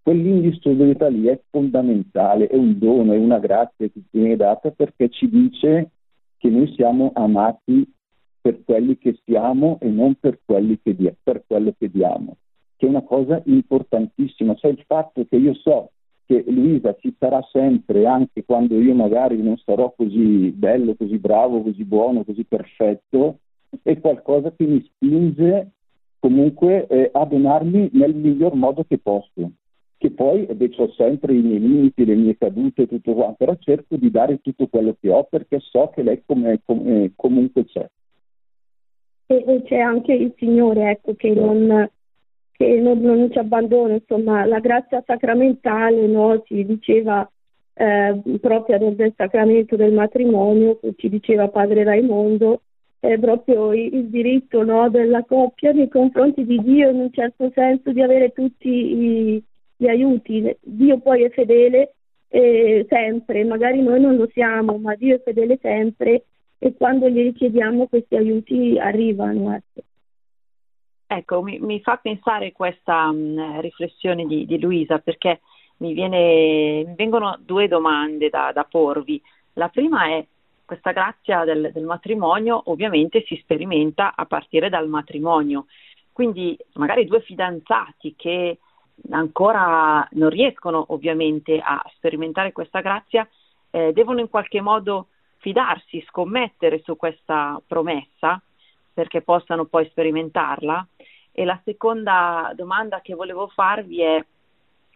quell'indissolubilità 0.00 1.08
lì 1.08 1.26
è 1.26 1.40
fondamentale, 1.50 2.46
è 2.46 2.54
un 2.54 2.78
dono, 2.78 3.12
è 3.12 3.18
una 3.18 3.40
grazia 3.40 3.88
che 3.88 4.02
viene 4.08 4.36
data 4.36 4.70
perché 4.70 5.08
ci 5.08 5.28
dice 5.28 5.90
che 6.38 6.48
noi 6.48 6.72
siamo 6.76 7.10
amati 7.12 7.92
per 8.40 8.62
quelli 8.62 8.96
che 8.98 9.18
siamo 9.24 9.78
e 9.80 9.88
non 9.88 10.14
per, 10.14 10.38
che 10.46 10.94
dia- 10.94 11.16
per 11.20 11.42
quello 11.44 11.74
che 11.76 11.90
diamo, 11.90 12.36
che 12.84 12.86
è 12.86 12.88
una 12.88 13.02
cosa 13.02 13.40
importantissima. 13.46 14.54
Cioè 14.54 14.70
il 14.70 14.84
fatto 14.86 15.24
che 15.28 15.36
io 15.36 15.54
so 15.54 15.90
che 16.26 16.44
Luisa 16.46 16.94
ci 17.00 17.14
sarà 17.18 17.42
sempre, 17.50 18.06
anche 18.06 18.44
quando 18.44 18.78
io 18.78 18.94
magari 18.94 19.42
non 19.42 19.56
sarò 19.58 19.92
così 19.96 20.50
bello, 20.50 20.94
così 20.94 21.18
bravo, 21.18 21.62
così 21.62 21.84
buono, 21.84 22.24
così 22.24 22.44
perfetto, 22.44 23.38
è 23.82 23.98
qualcosa 24.00 24.52
che 24.52 24.64
mi 24.64 24.82
spinge 24.84 25.70
comunque 26.18 26.86
eh, 26.86 27.10
a 27.12 27.24
donarmi 27.26 27.90
nel 27.92 28.14
miglior 28.14 28.54
modo 28.54 28.84
che 28.84 28.98
posso. 28.98 29.50
Che 29.96 30.10
poi 30.10 30.46
eh, 30.46 30.70
ho 30.76 30.92
sempre 30.92 31.34
i 31.34 31.40
miei 31.40 31.60
limiti, 31.60 32.04
le 32.04 32.14
mie 32.14 32.36
cadute 32.36 32.82
e 32.82 32.86
tutto 32.86 33.14
quanto, 33.14 33.36
però 33.38 33.54
cerco 33.58 33.96
di 33.96 34.10
dare 34.10 34.40
tutto 34.40 34.66
quello 34.66 34.96
che 34.98 35.10
ho 35.10 35.24
perché 35.24 35.60
so 35.60 35.90
che 35.94 36.02
lei 36.02 36.22
come, 36.24 36.60
come, 36.64 37.12
comunque 37.16 37.64
c'è. 37.64 37.86
E, 39.26 39.44
e, 39.46 39.62
c'è 39.62 39.78
anche 39.78 40.12
il 40.12 40.34
Signore, 40.36 40.90
ecco, 40.90 41.14
che 41.14 41.32
non, 41.32 41.88
che 42.56 42.80
non, 42.80 43.00
non 43.00 43.30
ci 43.32 43.38
abbandona, 43.38 43.94
insomma, 43.94 44.44
la 44.44 44.60
grazia 44.60 45.02
sacramentale, 45.04 46.06
no, 46.06 46.42
si 46.46 46.64
diceva 46.64 47.28
eh, 47.74 48.22
proprio 48.40 48.78
del, 48.78 48.94
del, 48.94 49.12
sacramento 49.16 49.74
del 49.76 49.92
matrimonio, 49.92 50.78
ci 50.96 51.08
diceva 51.08 51.48
padre 51.48 51.82
Raimondo, 51.82 52.62
è 53.00 53.18
proprio 53.18 53.72
il, 53.72 53.92
il 53.94 54.08
diritto 54.08 54.62
no, 54.62 54.88
della 54.88 55.24
coppia 55.24 55.72
nei 55.72 55.88
confronti 55.88 56.44
di 56.44 56.60
Dio 56.62 56.90
in 56.90 57.00
un 57.00 57.12
certo 57.12 57.50
senso 57.52 57.92
di 57.92 58.00
avere 58.00 58.32
tutti 58.32 58.68
i, 58.68 59.44
gli 59.76 59.88
aiuti. 59.88 60.56
Dio 60.60 60.98
poi 60.98 61.24
è 61.24 61.30
fedele 61.30 61.94
eh, 62.28 62.86
sempre, 62.88 63.44
magari 63.44 63.82
noi 63.82 64.00
non 64.00 64.16
lo 64.16 64.28
siamo, 64.32 64.78
ma 64.78 64.94
Dio 64.94 65.16
è 65.16 65.22
fedele 65.22 65.58
sempre 65.60 66.24
e 66.58 66.74
quando 66.74 67.08
gli 67.08 67.32
chiediamo 67.34 67.88
questi 67.88 68.16
aiuti 68.16 68.78
arrivano. 68.78 69.54
Ecco. 69.54 69.82
Ecco, 71.16 71.42
mi, 71.42 71.60
mi 71.60 71.80
fa 71.80 71.96
pensare 71.96 72.50
questa 72.50 73.12
mh, 73.12 73.16
mm, 73.16 73.60
riflessione 73.60 74.26
di, 74.26 74.46
di, 74.46 74.58
Luisa 74.58 74.98
perché 74.98 75.42
mi, 75.76 75.92
viene, 75.92 76.82
mi, 76.84 76.94
vengono 76.96 77.38
due 77.40 77.68
domande 77.68 78.28
da, 78.30 78.50
da, 78.52 78.64
porvi. 78.64 79.22
La 79.52 79.68
prima 79.68 80.08
è 80.08 80.26
questa 80.64 80.90
grazia 80.90 81.44
del, 81.44 81.70
del 81.72 81.84
matrimonio 81.84 82.62
ovviamente 82.64 83.22
si 83.28 83.36
sperimenta 83.36 84.14
a 84.16 84.26
partire 84.26 84.68
dal 84.68 84.88
matrimonio, 84.88 85.66
quindi 86.10 86.58
magari 86.72 87.04
due 87.06 87.20
fidanzati 87.20 88.14
che 88.16 88.58
ancora 89.10 90.06
non 90.12 90.30
riescono 90.30 90.84
ovviamente 90.88 91.60
a 91.60 91.80
sperimentare 91.94 92.50
questa 92.50 92.80
grazia 92.80 93.28
eh, 93.70 93.92
devono 93.92 94.18
in 94.18 94.28
qualche 94.28 94.60
modo 94.60 95.08
fidarsi, 95.36 96.04
scommettere 96.08 96.80
su 96.82 96.96
questa 96.96 97.62
promessa 97.64 98.42
perché 98.92 99.22
possano 99.22 99.64
poi 99.66 99.86
sperimentarla? 99.86 100.88
E 101.36 101.44
la 101.44 101.60
seconda 101.64 102.52
domanda 102.54 103.00
che 103.00 103.14
volevo 103.14 103.48
farvi 103.48 104.00
è 104.00 104.24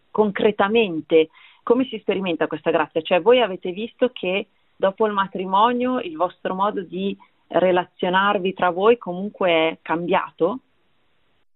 concretamente 0.09 1.29
come 1.69 1.85
si 1.85 1.99
sperimenta 1.99 2.47
questa 2.47 2.71
grazia? 2.71 3.01
Cioè 3.01 3.21
voi 3.21 3.41
avete 3.41 3.71
visto 3.71 4.09
che 4.09 4.47
dopo 4.75 5.05
il 5.05 5.13
matrimonio 5.13 5.99
il 5.99 6.15
vostro 6.15 6.55
modo 6.55 6.81
di 6.81 7.15
relazionarvi 7.47 8.53
tra 8.53 8.71
voi 8.71 8.97
comunque 8.97 9.49
è 9.51 9.77
cambiato? 9.83 10.59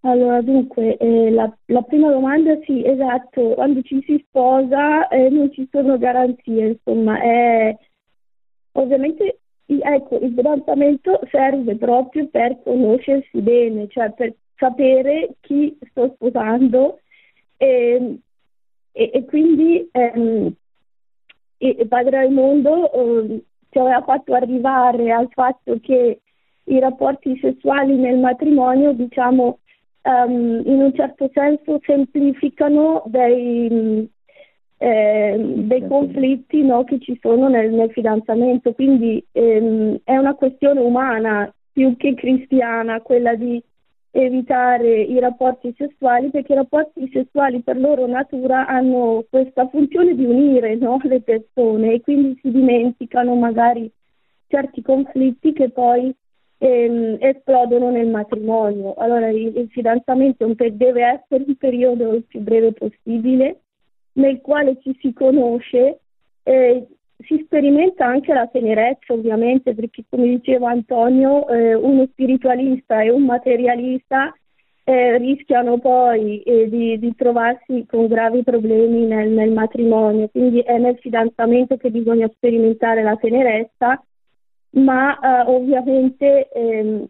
Allora, 0.01 0.41
dunque, 0.41 0.97
eh, 0.97 1.31
la, 1.31 1.51
la, 1.67 1.81
prima 1.81 2.11
domanda 2.11 2.57
sì, 2.65 2.85
esatto, 2.85 3.53
quando 3.55 3.81
ci 3.83 4.03
si 4.05 4.21
sposa 4.27 5.07
eh, 5.07 5.29
non 5.29 5.49
ci 5.53 5.65
sono 5.71 5.97
garanzie, 5.97 6.67
insomma, 6.67 7.21
è, 7.21 7.75
ovviamente 8.73 9.39
ecco, 9.65 10.19
il 10.19 10.33
fidanzamento 10.35 11.21
serve 11.31 11.77
proprio 11.77 12.27
per 12.27 12.61
conoscersi 12.63 13.39
bene, 13.39 13.87
cioè 13.87 14.11
per 14.11 14.35
sapere 14.57 15.35
chi 15.41 15.77
sto 15.89 16.11
sposando. 16.15 16.99
E, 17.57 18.17
e, 18.91 19.11
e 19.13 19.25
quindi 19.25 19.87
ehm, 19.91 20.53
e 21.57 21.87
Padre 21.87 22.17
Raimondo 22.17 22.91
eh, 22.91 23.43
ci 23.69 23.79
aveva 23.79 24.01
fatto 24.03 24.33
arrivare 24.33 25.11
al 25.11 25.29
fatto 25.31 25.79
che 25.81 26.19
i 26.65 26.79
rapporti 26.79 27.37
sessuali 27.39 27.95
nel 27.95 28.17
matrimonio, 28.17 28.91
diciamo, 28.93 29.59
um, 30.03 30.61
in 30.65 30.81
un 30.81 30.93
certo 30.93 31.29
senso 31.33 31.79
semplificano 31.85 33.03
dei, 33.05 34.09
eh, 34.77 35.35
dei 35.39 35.87
conflitti 35.87 36.63
no, 36.63 36.83
che 36.83 36.99
ci 36.99 37.17
sono 37.21 37.47
nel, 37.47 37.71
nel 37.71 37.91
fidanzamento, 37.91 38.73
quindi 38.73 39.25
ehm, 39.31 39.99
è 40.03 40.17
una 40.17 40.35
questione 40.35 40.79
umana 40.79 41.51
più 41.71 41.95
che 41.97 42.13
cristiana 42.13 43.01
quella 43.01 43.35
di 43.35 43.61
evitare 44.15 45.01
i 45.01 45.19
rapporti 45.19 45.73
sessuali 45.75 46.29
perché 46.29 46.53
i 46.53 46.55
rapporti 46.55 47.09
sessuali 47.11 47.61
per 47.61 47.77
loro 47.77 48.05
natura 48.05 48.67
hanno 48.67 49.25
questa 49.27 49.67
funzione 49.67 50.13
di 50.13 50.23
unire 50.23 50.75
no, 50.75 50.99
le 51.01 51.21
persone 51.21 51.93
e 51.93 52.01
quindi 52.01 52.37
si 52.39 52.51
dimenticano 52.51 53.33
magari 53.33 53.91
certi 54.47 54.83
conflitti 54.83 55.51
che 55.53 55.71
poi 55.71 56.13
ehm, 56.59 57.17
esplodono 57.19 57.89
nel 57.89 58.07
matrimonio. 58.07 58.93
Allora 58.95 59.29
il, 59.29 59.57
il 59.57 59.69
fidanzamento 59.71 60.45
deve 60.73 61.03
essere 61.03 61.45
un 61.47 61.55
periodo 61.55 62.13
il 62.13 62.23
più 62.23 62.39
breve 62.41 62.71
possibile 62.71 63.61
nel 64.13 64.41
quale 64.41 64.77
ci 64.81 64.95
si 65.01 65.11
conosce, 65.11 66.01
eh, 66.43 66.87
si 67.25 67.41
sperimenta 67.45 68.05
anche 68.05 68.33
la 68.33 68.47
tenerezza 68.47 69.13
ovviamente, 69.13 69.73
perché 69.73 70.03
come 70.09 70.27
diceva 70.27 70.69
Antonio, 70.69 71.47
eh, 71.49 71.73
uno 71.73 72.05
spiritualista 72.11 73.01
e 73.01 73.09
un 73.09 73.23
materialista 73.23 74.33
eh, 74.85 75.17
rischiano 75.17 75.77
poi 75.79 76.41
eh, 76.41 76.69
di, 76.69 76.99
di, 76.99 77.15
trovarsi 77.15 77.85
con 77.87 78.07
gravi 78.07 78.43
problemi 78.43 79.05
nel, 79.05 79.29
nel, 79.29 79.51
matrimonio, 79.51 80.27
quindi 80.27 80.59
è 80.59 80.77
nel 80.77 80.97
fidanzamento 80.97 81.77
che 81.77 81.89
bisogna 81.89 82.29
sperimentare 82.33 83.01
la 83.01 83.15
tenerezza, 83.15 84.03
ma 84.71 85.17
eh, 85.17 85.49
ovviamente 85.49 86.49
ehm, 86.49 87.07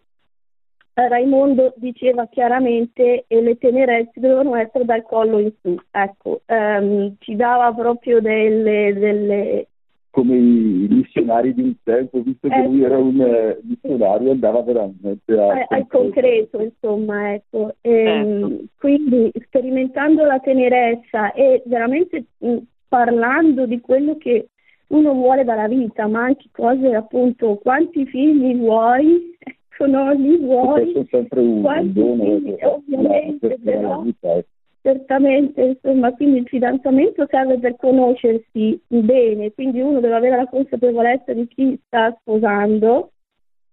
Raimondo 0.94 1.74
diceva 1.78 2.28
chiaramente 2.28 3.26
che 3.28 3.42
le 3.42 3.58
tenerezze 3.58 4.20
dovevano 4.20 4.56
essere 4.56 4.86
dal 4.86 5.02
collo 5.02 5.40
in 5.40 5.52
su, 5.60 5.76
ecco, 5.90 6.42
ehm, 6.46 7.16
ci 7.20 7.36
dava 7.36 7.74
proprio 7.74 8.22
delle, 8.22 8.94
delle, 8.94 9.68
come 10.14 10.36
i 10.36 10.88
missionari 10.92 11.56
di 11.56 11.64
un 11.64 11.74
tempo, 11.82 12.22
visto 12.22 12.48
che 12.48 12.64
lui 12.68 12.84
era 12.84 13.00
un 13.00 13.20
eh, 13.20 13.60
missionario, 13.64 14.30
andava 14.30 14.62
veramente 14.62 15.34
a... 15.34 15.58
Eh, 15.58 15.66
al 15.70 15.88
concreto, 15.88 16.62
insomma, 16.62 17.34
ecco. 17.34 17.74
E, 17.82 17.92
ehm, 17.92 18.40
certo. 18.40 18.64
Quindi 18.78 19.32
sperimentando 19.44 20.24
la 20.24 20.38
tenerezza 20.38 21.32
e 21.32 21.64
veramente 21.66 22.26
mh, 22.38 22.58
parlando 22.88 23.66
di 23.66 23.82
quello 23.82 24.16
che 24.18 24.50
uno 24.90 25.14
vuole 25.14 25.44
dalla 25.44 25.68
vita, 25.68 26.06
ma 26.06 26.26
anche 26.26 26.46
cose 26.52 26.94
appunto, 26.94 27.56
quanti 27.56 28.06
figli 28.06 28.56
vuoi, 28.56 29.36
ecco, 29.42 29.88
no, 29.88 30.14
li 30.14 30.38
vuoi. 30.38 30.92
Questo 30.92 31.00
è 31.00 31.06
sempre 31.10 31.40
un, 31.40 31.92
dono, 31.92 32.24
figli, 32.24 32.56
ovviamente, 32.62 33.58
però, 33.64 34.02
vita, 34.02 34.32
ecco. 34.32 34.53
Certamente, 34.84 35.62
insomma, 35.62 36.12
quindi 36.12 36.40
il 36.40 36.48
fidanzamento 36.50 37.26
serve 37.30 37.58
per 37.58 37.78
conoscersi 37.78 38.78
bene, 38.86 39.54
quindi 39.54 39.80
uno 39.80 40.02
deve 40.02 40.16
avere 40.16 40.36
la 40.36 40.46
consapevolezza 40.46 41.32
di 41.32 41.48
chi 41.48 41.80
sta 41.86 42.14
sposando, 42.20 43.14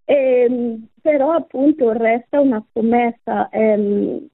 ehm, 0.04 0.86
però 1.02 1.32
appunto 1.32 1.90
resta 1.90 2.38
una 2.40 2.64
scommessa. 2.70 3.48
Ehm, 3.48 4.28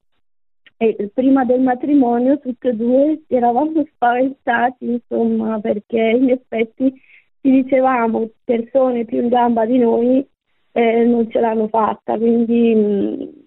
e 0.77 1.11
prima 1.15 1.47
del 1.47 1.61
matrimonio 1.63 2.39
tutte 2.41 2.69
e 2.69 2.75
due 2.75 3.23
eravamo 3.27 3.83
spaventati, 3.95 4.85
insomma, 4.85 5.59
perché 5.61 5.99
in 5.99 6.29
effetti 6.29 6.93
ci 7.41 7.51
dicevamo 7.63 8.29
persone 8.45 9.07
più 9.07 9.23
in 9.23 9.29
gamba 9.29 9.65
di 9.65 9.79
noi 9.79 10.27
eh, 10.73 11.05
non 11.05 11.31
ce 11.31 11.41
l'hanno 11.41 11.69
fatta, 11.69 12.19
quindi 12.19 13.46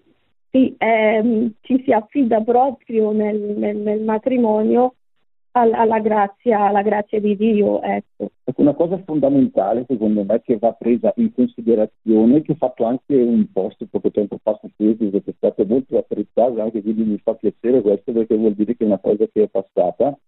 sì, 0.50 0.74
ehm, 0.78 1.52
ci 1.60 1.82
si 1.84 1.92
affida 1.92 2.40
proprio 2.40 3.12
nel, 3.12 3.38
nel, 3.38 3.76
nel 3.76 4.02
matrimonio 4.02 4.94
alla, 5.52 5.78
alla, 5.78 6.00
grazia, 6.00 6.66
alla, 6.66 6.82
grazia, 6.82 7.20
di 7.20 7.36
Dio. 7.36 7.80
Ecco. 7.82 8.30
Una 8.56 8.74
cosa 8.74 9.00
fondamentale 9.04 9.84
secondo 9.88 10.24
me 10.24 10.40
che 10.42 10.58
va 10.58 10.72
presa 10.72 11.12
in 11.16 11.32
considerazione, 11.32 12.42
che 12.42 12.52
ho 12.52 12.56
fatto 12.56 12.84
anche 12.84 13.14
un 13.14 13.50
post 13.52 13.84
poco 13.90 14.10
tempo 14.10 14.38
fa 14.42 14.58
su 14.60 14.68
Facebook 14.76 15.24
che 15.24 15.30
è 15.30 15.34
stato 15.36 15.64
molto 15.64 15.96
apprezzato, 15.98 16.60
anche 16.60 16.82
quindi 16.82 17.04
mi 17.04 17.18
fa 17.18 17.34
piacere 17.34 17.80
questo 17.80 18.12
perché 18.12 18.36
vuol 18.36 18.54
dire 18.54 18.76
che 18.76 18.84
è 18.84 18.86
una 18.86 18.98
cosa 18.98 19.26
che 19.32 19.44
è 19.44 19.48
passata, 19.48 20.18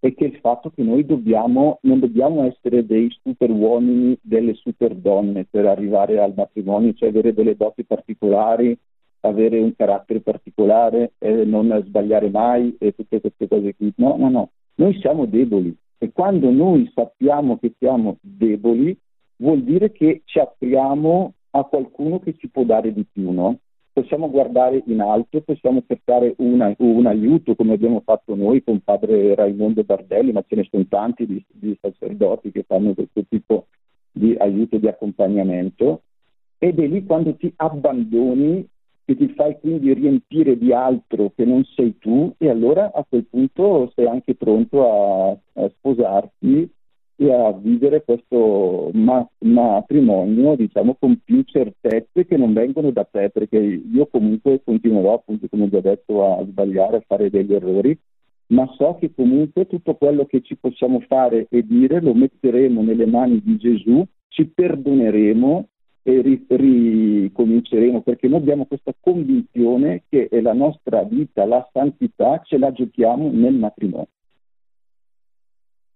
è 0.00 0.12
che 0.14 0.24
il 0.24 0.38
fatto 0.40 0.70
che 0.70 0.82
noi 0.82 1.06
dobbiamo, 1.06 1.78
non 1.82 2.00
dobbiamo 2.00 2.44
essere 2.44 2.84
dei 2.84 3.08
super 3.22 3.50
uomini, 3.50 4.18
delle 4.20 4.54
super 4.54 4.94
donne 4.96 5.46
per 5.48 5.66
arrivare 5.66 6.20
al 6.20 6.34
matrimonio, 6.34 6.92
cioè 6.94 7.10
avere 7.10 7.32
delle 7.32 7.56
doti 7.56 7.84
particolari, 7.84 8.76
avere 9.22 9.58
un 9.60 9.74
carattere 9.74 10.20
particolare, 10.20 11.12
eh, 11.18 11.44
non 11.44 11.82
sbagliare 11.86 12.28
mai 12.30 12.74
e 12.78 12.94
tutte 12.94 13.20
queste 13.20 13.48
cose 13.48 13.74
qui. 13.74 13.92
No, 13.96 14.16
no, 14.16 14.28
no. 14.28 14.50
Noi 14.74 14.98
siamo 15.00 15.26
deboli 15.26 15.74
e 15.98 16.10
quando 16.12 16.50
noi 16.50 16.90
sappiamo 16.94 17.58
che 17.58 17.74
siamo 17.78 18.18
deboli 18.20 18.96
vuol 19.36 19.62
dire 19.62 19.92
che 19.92 20.22
ci 20.24 20.38
apriamo 20.38 21.32
a 21.50 21.64
qualcuno 21.64 22.18
che 22.20 22.34
ci 22.36 22.48
può 22.48 22.64
dare 22.64 22.92
di 22.92 23.04
più, 23.10 23.30
no? 23.30 23.58
Possiamo 23.92 24.30
guardare 24.30 24.82
in 24.86 25.02
alto, 25.02 25.42
possiamo 25.42 25.82
cercare 25.86 26.34
una, 26.38 26.74
un 26.78 27.06
aiuto 27.06 27.54
come 27.54 27.74
abbiamo 27.74 28.00
fatto 28.02 28.34
noi 28.34 28.64
con 28.64 28.80
padre 28.80 29.34
Raimondo 29.34 29.84
Bardelli, 29.84 30.32
ma 30.32 30.42
ce 30.48 30.56
ne 30.56 30.66
sono 30.70 30.86
tanti 30.88 31.26
di, 31.26 31.44
di 31.52 31.76
sacerdoti 31.78 32.50
che 32.50 32.64
fanno 32.66 32.94
questo 32.94 33.22
tipo 33.28 33.66
di 34.10 34.34
aiuto, 34.38 34.78
di 34.78 34.88
accompagnamento 34.88 36.02
ed 36.58 36.78
è 36.78 36.86
lì 36.86 37.04
quando 37.04 37.34
ti 37.34 37.52
abbandoni 37.56 38.64
che 39.04 39.16
ti 39.16 39.28
fai 39.28 39.58
quindi 39.58 39.92
riempire 39.92 40.56
di 40.56 40.72
altro 40.72 41.32
che 41.34 41.44
non 41.44 41.64
sei 41.64 41.98
tu 41.98 42.32
e 42.38 42.48
allora 42.48 42.92
a 42.92 43.04
quel 43.08 43.26
punto 43.26 43.90
sei 43.94 44.06
anche 44.06 44.34
pronto 44.34 44.88
a, 44.88 45.30
a 45.30 45.68
sposarti 45.76 46.70
e 47.16 47.32
a 47.32 47.52
vivere 47.52 48.04
questo 48.04 48.90
ma- 48.94 49.28
matrimonio 49.40 50.56
diciamo 50.56 50.96
con 50.98 51.20
più 51.24 51.42
certezze 51.42 52.26
che 52.26 52.36
non 52.36 52.52
vengono 52.52 52.90
da 52.90 53.04
te 53.04 53.30
perché 53.30 53.58
io 53.58 54.06
comunque 54.06 54.62
continuerò 54.64 55.14
appunto 55.14 55.46
come 55.48 55.64
ho 55.64 55.68
già 55.68 55.80
detto 55.80 56.24
a 56.24 56.44
sbagliare, 56.44 56.98
a 56.98 57.04
fare 57.06 57.28
degli 57.28 57.52
errori 57.52 57.98
ma 58.52 58.66
so 58.76 58.96
che 59.00 59.12
comunque 59.14 59.66
tutto 59.66 59.94
quello 59.94 60.26
che 60.26 60.42
ci 60.42 60.56
possiamo 60.56 61.00
fare 61.00 61.46
e 61.50 61.66
dire 61.66 62.00
lo 62.00 62.14
metteremo 62.14 62.82
nelle 62.82 63.06
mani 63.06 63.40
di 63.42 63.56
Gesù, 63.56 64.04
ci 64.28 64.46
perdoneremo 64.46 65.68
e 66.02 66.20
ricominceremo 66.48 68.00
perché 68.02 68.26
noi 68.28 68.40
abbiamo 68.40 68.66
questa 68.66 68.92
convinzione 68.98 70.02
che 70.08 70.28
la 70.42 70.52
nostra 70.52 71.02
vita, 71.04 71.44
la 71.44 71.66
santità, 71.72 72.40
ce 72.44 72.58
la 72.58 72.72
giochiamo 72.72 73.30
nel 73.32 73.54
matrimonio. 73.54 74.08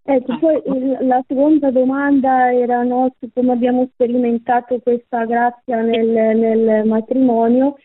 Ecco, 0.08 0.38
poi 0.38 0.62
la 1.00 1.20
seconda 1.26 1.72
domanda 1.72 2.52
era 2.52 2.84
no, 2.84 3.12
come 3.34 3.52
abbiamo 3.52 3.88
sperimentato 3.92 4.78
questa 4.78 5.24
grazia 5.24 5.80
nel, 5.80 6.06
nel 6.38 6.86
matrimonio. 6.86 7.76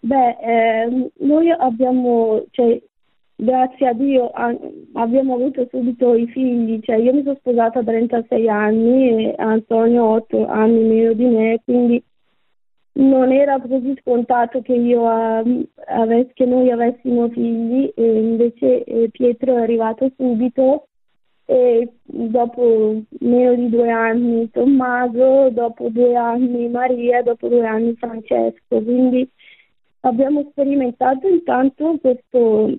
Beh, 0.00 0.36
eh, 0.40 1.10
noi 1.18 1.50
abbiamo, 1.52 2.44
cioè, 2.50 2.82
grazie 3.42 3.88
a 3.88 3.92
Dio 3.92 4.30
a, 4.30 4.56
abbiamo 4.94 5.34
avuto 5.34 5.66
subito 5.68 6.14
i 6.14 6.26
figli, 6.28 6.78
cioè 6.82 6.96
io 6.96 7.12
mi 7.12 7.22
sono 7.22 7.36
sposata 7.40 7.80
a 7.80 7.84
36 7.84 8.48
anni 8.48 9.08
e 9.08 9.34
Antonio 9.36 10.04
8 10.04 10.46
anni 10.46 10.84
meno 10.84 11.12
di 11.12 11.24
me, 11.24 11.60
quindi 11.64 12.02
non 12.94 13.32
era 13.32 13.60
così 13.60 13.96
scontato 14.00 14.62
che, 14.62 14.74
io, 14.74 15.02
uh, 15.02 15.66
avess- 15.86 16.32
che 16.34 16.44
noi 16.44 16.70
avessimo 16.70 17.28
figli, 17.30 17.92
e 17.96 18.18
invece 18.18 18.84
eh, 18.84 19.08
Pietro 19.10 19.56
è 19.56 19.62
arrivato 19.62 20.10
subito 20.16 20.86
e 21.44 21.88
dopo 22.04 23.02
meno 23.20 23.54
di 23.56 23.68
due 23.70 23.90
anni 23.90 24.50
Tommaso, 24.50 25.50
dopo 25.50 25.88
due 25.88 26.14
anni 26.14 26.68
Maria, 26.68 27.22
dopo 27.22 27.48
due 27.48 27.66
anni 27.66 27.94
Francesco, 27.96 28.80
quindi 28.82 29.28
abbiamo 30.00 30.46
sperimentato 30.50 31.26
intanto 31.26 31.98
questo 32.00 32.78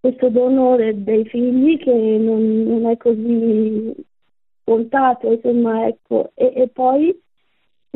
questo 0.00 0.28
dono 0.30 0.76
de- 0.76 1.02
dei 1.02 1.24
figli 1.26 1.78
che 1.78 1.92
non, 1.92 2.62
non, 2.62 2.86
è 2.86 2.96
così 2.96 3.94
scontato, 4.62 5.32
insomma, 5.32 5.86
ecco, 5.86 6.30
e, 6.34 6.52
e 6.56 6.68
poi 6.68 7.18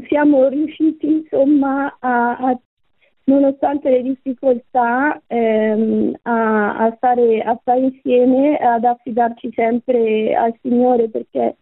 siamo 0.08 0.48
riusciti, 0.48 1.06
insomma, 1.06 1.96
a, 1.98 2.36
a 2.36 2.60
nonostante 3.24 3.88
le 3.90 4.02
difficoltà, 4.02 5.20
ehm, 5.26 6.14
a, 6.22 6.76
a, 6.76 6.94
stare, 6.96 7.40
a 7.40 7.56
stare 7.60 7.80
insieme, 7.80 8.56
ad 8.56 8.84
affidarci 8.84 9.50
sempre 9.54 10.34
al 10.34 10.54
Signore 10.60 11.08
perché 11.08 11.56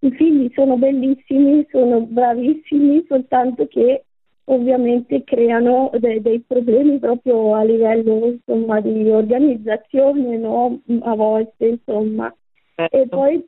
i 0.00 0.10
figli 0.10 0.50
sono 0.54 0.76
bellissimi, 0.76 1.66
sono 1.70 2.00
bravissimi, 2.00 3.04
soltanto 3.06 3.66
che 3.68 4.04
ovviamente 4.46 5.24
creano 5.24 5.90
de- 5.98 6.20
dei 6.20 6.40
problemi 6.40 6.98
proprio 6.98 7.54
a 7.54 7.62
livello 7.62 8.26
insomma, 8.26 8.80
di 8.80 9.08
organizzazione 9.10 10.36
no? 10.36 10.80
a 11.00 11.14
volte 11.14 11.66
insomma 11.66 12.34
certo. 12.74 12.96
e 12.96 13.08
poi 13.08 13.46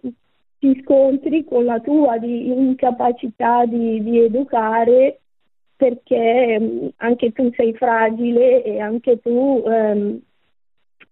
ti, 0.59 0.81
scontri 0.83 1.45
con 1.45 1.65
la 1.65 1.79
tua 1.81 2.19
di 2.19 2.49
incapacità 2.49 3.67
di, 3.67 4.03
di 4.03 4.21
educare 4.21 5.21
perché 5.77 6.57
um, 6.59 6.91
anche 6.97 7.31
tu 7.33 7.53
sei 7.55 7.75
fragile 7.75 8.65
e 8.65 8.81
anche 8.81 9.21
tu 9.21 9.63
um, 9.65 10.19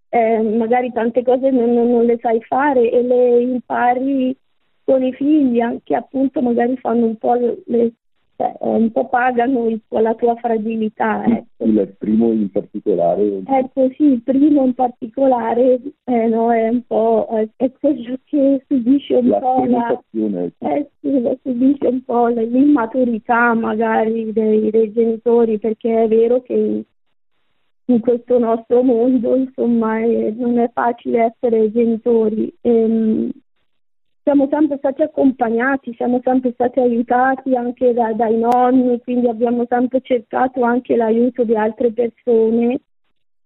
eh, 0.08 0.42
magari 0.42 0.90
tante 0.92 1.22
cose 1.22 1.50
non, 1.50 1.72
non, 1.72 2.04
le 2.04 2.18
sai 2.20 2.40
fare 2.42 2.90
e 2.90 3.02
le 3.02 3.40
impari 3.42 4.34
con 4.84 5.02
i 5.02 5.12
figli, 5.12 5.60
anche 5.60 5.94
appunto 5.94 6.40
magari 6.40 6.76
fanno 6.76 7.06
un 7.06 7.16
po' 7.16 7.34
le, 7.34 7.92
cioè, 8.36 8.52
un 8.60 8.90
po' 8.90 9.08
pagano 9.08 9.68
il, 9.68 9.80
la 9.88 10.14
tua 10.14 10.34
fragilità. 10.36 11.24
Ecco. 11.24 11.64
Il 11.64 11.94
primo 11.98 12.32
in 12.32 12.50
particolare. 12.50 13.42
Ecco 13.46 13.90
sì, 13.96 14.04
il 14.04 14.22
primo 14.22 14.64
in 14.64 14.74
particolare 14.74 15.80
eh, 16.04 16.26
no, 16.26 16.52
è 16.52 16.68
un 16.68 16.82
po' 16.84 17.28
è, 17.56 17.70
quello 17.78 18.16
che 18.24 18.64
subisce 18.66 19.14
un 19.14 19.28
la 19.28 19.38
po' 19.38 19.64
la, 19.66 20.02
eh, 20.58 20.90
sì, 21.00 21.38
subisce 21.42 21.86
un 21.86 22.02
po' 22.02 22.26
l'immaturità 22.26 23.54
magari 23.54 24.32
dei, 24.32 24.70
dei, 24.70 24.92
genitori, 24.92 25.58
perché 25.58 26.02
è 26.02 26.08
vero 26.08 26.42
che 26.42 26.84
in, 27.86 28.00
questo 28.00 28.38
nostro 28.38 28.82
mondo 28.82 29.36
insomma 29.36 30.00
è, 30.00 30.30
non 30.36 30.58
è 30.58 30.70
facile 30.72 31.32
essere 31.32 31.70
genitori. 31.70 32.52
Ehm, 32.62 33.30
siamo 34.24 34.48
sempre 34.50 34.78
stati 34.78 35.02
accompagnati, 35.02 35.94
siamo 35.94 36.18
sempre 36.24 36.52
stati 36.52 36.80
aiutati 36.80 37.54
anche 37.54 37.92
da, 37.92 38.12
dai 38.14 38.36
nonni, 38.38 38.98
quindi 39.00 39.28
abbiamo 39.28 39.66
sempre 39.68 40.00
cercato 40.00 40.62
anche 40.62 40.96
l'aiuto 40.96 41.44
di 41.44 41.54
altre 41.54 41.92
persone. 41.92 42.80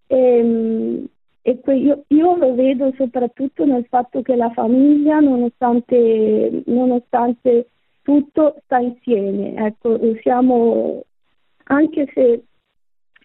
E, 0.07 0.17
ehm, 0.17 1.07
e 1.43 1.61
que- 1.61 1.77
io, 1.77 2.05
io, 2.09 2.37
lo 2.37 2.55
vedo 2.55 2.93
soprattutto 2.97 3.65
nel 3.65 3.87
fatto 3.89 4.23
che 4.23 4.37
la 4.37 4.51
famiglia, 4.51 5.19
nonostante, 5.19 6.63
nonostante 6.67 7.71
tutto, 8.03 8.57
sta 8.65 8.79
insieme. 8.79 9.55
Ecco, 9.57 9.99
siamo, 10.23 11.03
anche 11.65 12.09
se 12.15 12.45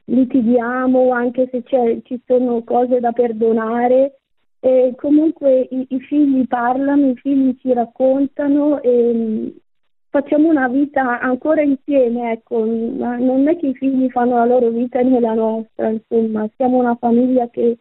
litighiamo, 0.05 1.11
anche 1.11 1.47
se 1.51 1.63
ci 2.03 2.21
sono 2.25 2.63
cose 2.63 2.99
da 2.99 3.11
perdonare, 3.11 4.21
e 4.63 4.93
comunque 4.95 5.67
i, 5.71 5.87
i, 5.89 5.99
figli 5.99 6.47
parlano, 6.47 7.09
i 7.09 7.15
figli 7.15 7.53
ci 7.59 7.73
raccontano 7.73 8.81
e 8.81 9.11
mm, 9.13 9.47
facciamo 10.07 10.47
una 10.47 10.69
vita 10.69 11.19
ancora 11.19 11.61
insieme, 11.61 12.31
ecco, 12.31 12.63
ma 12.63 13.17
non 13.17 13.45
è 13.49 13.57
che 13.57 13.67
i 13.67 13.73
figli 13.73 14.09
fanno 14.09 14.37
la 14.37 14.45
loro 14.45 14.69
vita 14.69 14.99
e 14.99 15.19
la 15.19 15.33
nostra, 15.33 15.89
insomma, 15.89 16.47
siamo 16.55 16.77
una 16.77 16.95
famiglia 16.95 17.49
che 17.49 17.79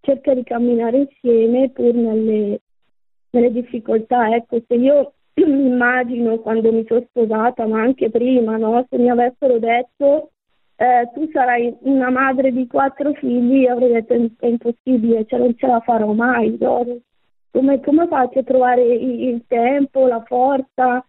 cerca 0.00 0.32
di 0.32 0.44
camminare 0.44 1.00
insieme 1.00 1.68
pur 1.68 1.92
nelle, 1.92 2.62
nelle 3.28 3.52
difficoltà, 3.52 4.34
ecco, 4.34 4.62
se 4.66 4.74
io 4.76 5.12
immagino 5.34 6.38
quando 6.38 6.72
mi 6.72 6.86
sono 6.86 7.04
sposata, 7.06 7.66
ma 7.66 7.82
anche 7.82 8.08
prima, 8.08 8.56
no? 8.56 8.86
se 8.88 8.96
mi 8.96 9.10
avessero 9.10 9.58
detto 9.58 10.30
eh, 10.76 11.10
tu 11.14 11.28
sarai 11.32 11.74
una 11.80 12.10
madre 12.10 12.52
di 12.52 12.66
quattro 12.66 13.12
figli, 13.14 13.66
avrei 13.66 13.92
detto 13.92 14.14
è 14.14 14.46
impossibile, 14.46 15.24
cioè 15.26 15.38
non 15.38 15.56
ce 15.56 15.66
la 15.66 15.80
farò 15.80 16.12
mai. 16.12 16.58
Come, 16.58 17.80
come 17.80 18.06
faccio 18.08 18.40
a 18.40 18.42
trovare 18.42 18.82
il, 18.82 19.22
il 19.28 19.44
tempo, 19.46 20.06
la 20.06 20.22
forza 20.26 21.04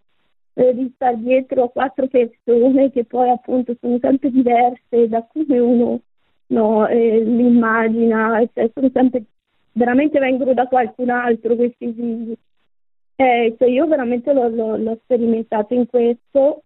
eh, 0.53 0.73
di 0.75 0.91
stare 0.95 1.17
dietro 1.17 1.63
a 1.63 1.69
quattro 1.69 2.07
persone 2.07 2.91
che 2.91 3.05
poi 3.05 3.29
appunto 3.29 3.75
sono 3.79 3.97
sempre 3.99 4.29
diverse 4.29 5.07
da 5.07 5.25
come 5.31 5.59
uno 5.59 5.99
no, 6.47 6.87
eh, 6.87 7.23
li 7.23 7.47
immagina, 7.47 8.39
cioè, 8.53 8.69
sono 8.73 8.89
sempre, 8.93 9.23
veramente 9.71 10.19
vengono 10.19 10.53
da 10.53 10.67
qualcun 10.67 11.09
altro 11.09 11.55
questi 11.55 11.91
figli. 11.93 12.33
Eh, 13.17 13.55
cioè 13.57 13.69
io 13.69 13.87
veramente 13.87 14.33
l'ho, 14.33 14.49
l'ho, 14.49 14.75
l'ho 14.75 14.99
sperimentato 15.03 15.73
in 15.73 15.87
questo 15.87 16.63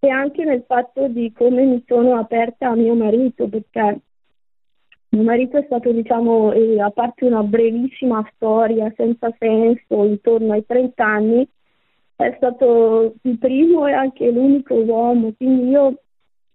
e 0.00 0.08
anche 0.08 0.44
nel 0.44 0.64
fatto 0.66 1.08
di 1.08 1.32
come 1.32 1.64
mi 1.64 1.82
sono 1.86 2.16
aperta 2.16 2.68
a 2.68 2.76
mio 2.76 2.94
marito, 2.94 3.48
perché 3.48 4.00
mio 5.10 5.22
marito 5.22 5.56
è 5.56 5.64
stato, 5.64 5.90
diciamo, 5.90 6.52
eh, 6.52 6.80
a 6.80 6.90
parte 6.90 7.24
una 7.24 7.42
brevissima 7.42 8.24
storia 8.34 8.92
senza 8.96 9.34
senso 9.38 10.04
intorno 10.04 10.52
ai 10.52 10.64
30 10.64 11.04
anni, 11.04 11.48
è 12.14 12.34
stato 12.36 13.14
il 13.22 13.38
primo 13.38 13.86
e 13.86 13.92
anche 13.92 14.30
l'unico 14.30 14.74
uomo, 14.74 15.32
quindi 15.36 15.68
io 15.70 15.94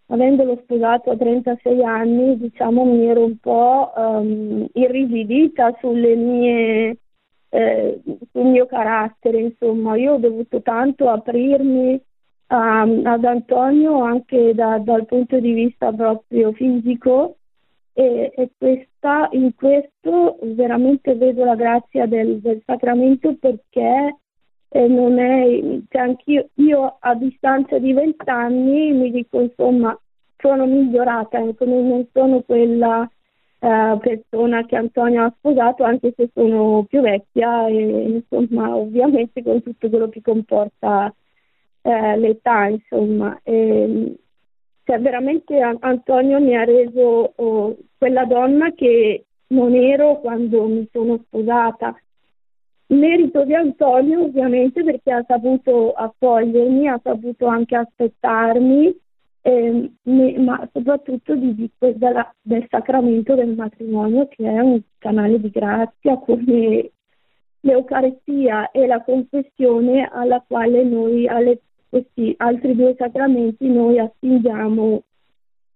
avendolo 0.07 0.59
sposato 0.63 1.09
a 1.11 1.17
36 1.17 1.83
anni, 1.83 2.37
diciamo, 2.37 2.85
mi 2.85 3.07
ero 3.07 3.25
un 3.25 3.37
po' 3.39 3.91
um, 3.95 4.67
irrigidita 4.73 5.75
sulle 5.79 6.15
mie, 6.15 6.97
eh, 7.49 8.01
sul 8.31 8.45
mio 8.45 8.65
carattere, 8.67 9.39
insomma, 9.39 9.95
io 9.97 10.13
ho 10.13 10.17
dovuto 10.17 10.61
tanto 10.61 11.09
aprirmi 11.09 11.99
um, 12.47 13.01
ad 13.05 13.23
Antonio 13.23 14.01
anche 14.03 14.53
da, 14.53 14.77
dal 14.79 15.05
punto 15.05 15.39
di 15.39 15.53
vista 15.53 15.91
proprio 15.91 16.51
fisico 16.53 17.37
e, 17.93 18.31
e 18.35 18.51
questa, 18.57 19.29
in 19.31 19.53
questo 19.55 20.37
veramente 20.41 21.15
vedo 21.15 21.45
la 21.45 21.55
grazia 21.55 22.05
del, 22.07 22.39
del 22.39 22.61
sacramento 22.65 23.35
perché 23.39 24.17
eh, 24.69 24.87
non 24.87 25.19
è, 25.19 25.81
cioè 25.89 26.01
anch'io 26.01 26.49
io 26.55 26.97
a 26.99 27.13
distanza 27.13 27.77
di 27.77 27.93
vent'anni 27.93 28.91
mi 28.93 29.11
dico 29.11 29.39
insomma 29.39 29.97
sono 30.37 30.65
migliorata, 30.65 31.39
ecco, 31.39 31.65
non 31.65 32.05
sono 32.11 32.41
quella 32.41 33.09
eh, 33.59 33.97
persona 34.01 34.65
che 34.65 34.75
Antonio 34.75 35.23
ha 35.23 35.33
sposato 35.37 35.83
anche 35.83 36.13
se 36.17 36.29
sono 36.33 36.83
più 36.89 36.99
vecchia 36.99 37.67
e 37.67 38.23
insomma 38.29 38.75
ovviamente 38.75 39.41
con 39.41 39.63
tutto 39.63 39.89
quello 39.89 40.09
che 40.09 40.21
comporta 40.21 41.13
eh, 41.83 42.17
l'età, 42.17 42.67
insomma. 42.67 43.39
E, 43.43 44.15
cioè, 44.83 44.99
veramente 44.99 45.59
Antonio 45.59 46.39
mi 46.39 46.55
ha 46.57 46.63
reso 46.63 47.33
oh, 47.35 47.77
quella 47.97 48.25
donna 48.25 48.71
che 48.71 49.25
non 49.47 49.73
ero 49.75 50.19
quando 50.19 50.65
mi 50.65 50.87
sono 50.91 51.19
sposata. 51.25 51.95
Merito 52.87 53.43
di 53.45 53.53
Antonio 53.53 54.23
ovviamente 54.23 54.83
perché 54.83 55.11
ha 55.11 55.23
saputo 55.25 55.93
accogliermi, 55.93 56.87
ha 56.87 56.99
saputo 57.01 57.47
anche 57.47 57.75
aspettarmi, 57.75 58.95
eh, 59.41 59.91
ma 60.03 60.69
soprattutto 60.71 61.35
di, 61.35 61.55
di, 61.55 61.71
della, 61.95 62.33
del 62.41 62.65
sacramento 62.69 63.35
del 63.35 63.55
matrimonio 63.55 64.27
che 64.27 64.43
è 64.45 64.59
un 64.59 64.81
canale 64.99 65.39
di 65.39 65.49
grazia 65.49 66.17
come 66.17 66.91
l'Eucaristia 67.61 68.71
e 68.71 68.85
la 68.85 69.01
confessione 69.01 70.09
alla 70.11 70.43
quale 70.45 70.83
noi 70.83 71.27
alle 71.27 71.61
questi 71.93 72.33
altri 72.37 72.75
due 72.75 72.95
sacramenti 72.97 73.67
noi 73.67 73.99
attingiamo 73.99 75.03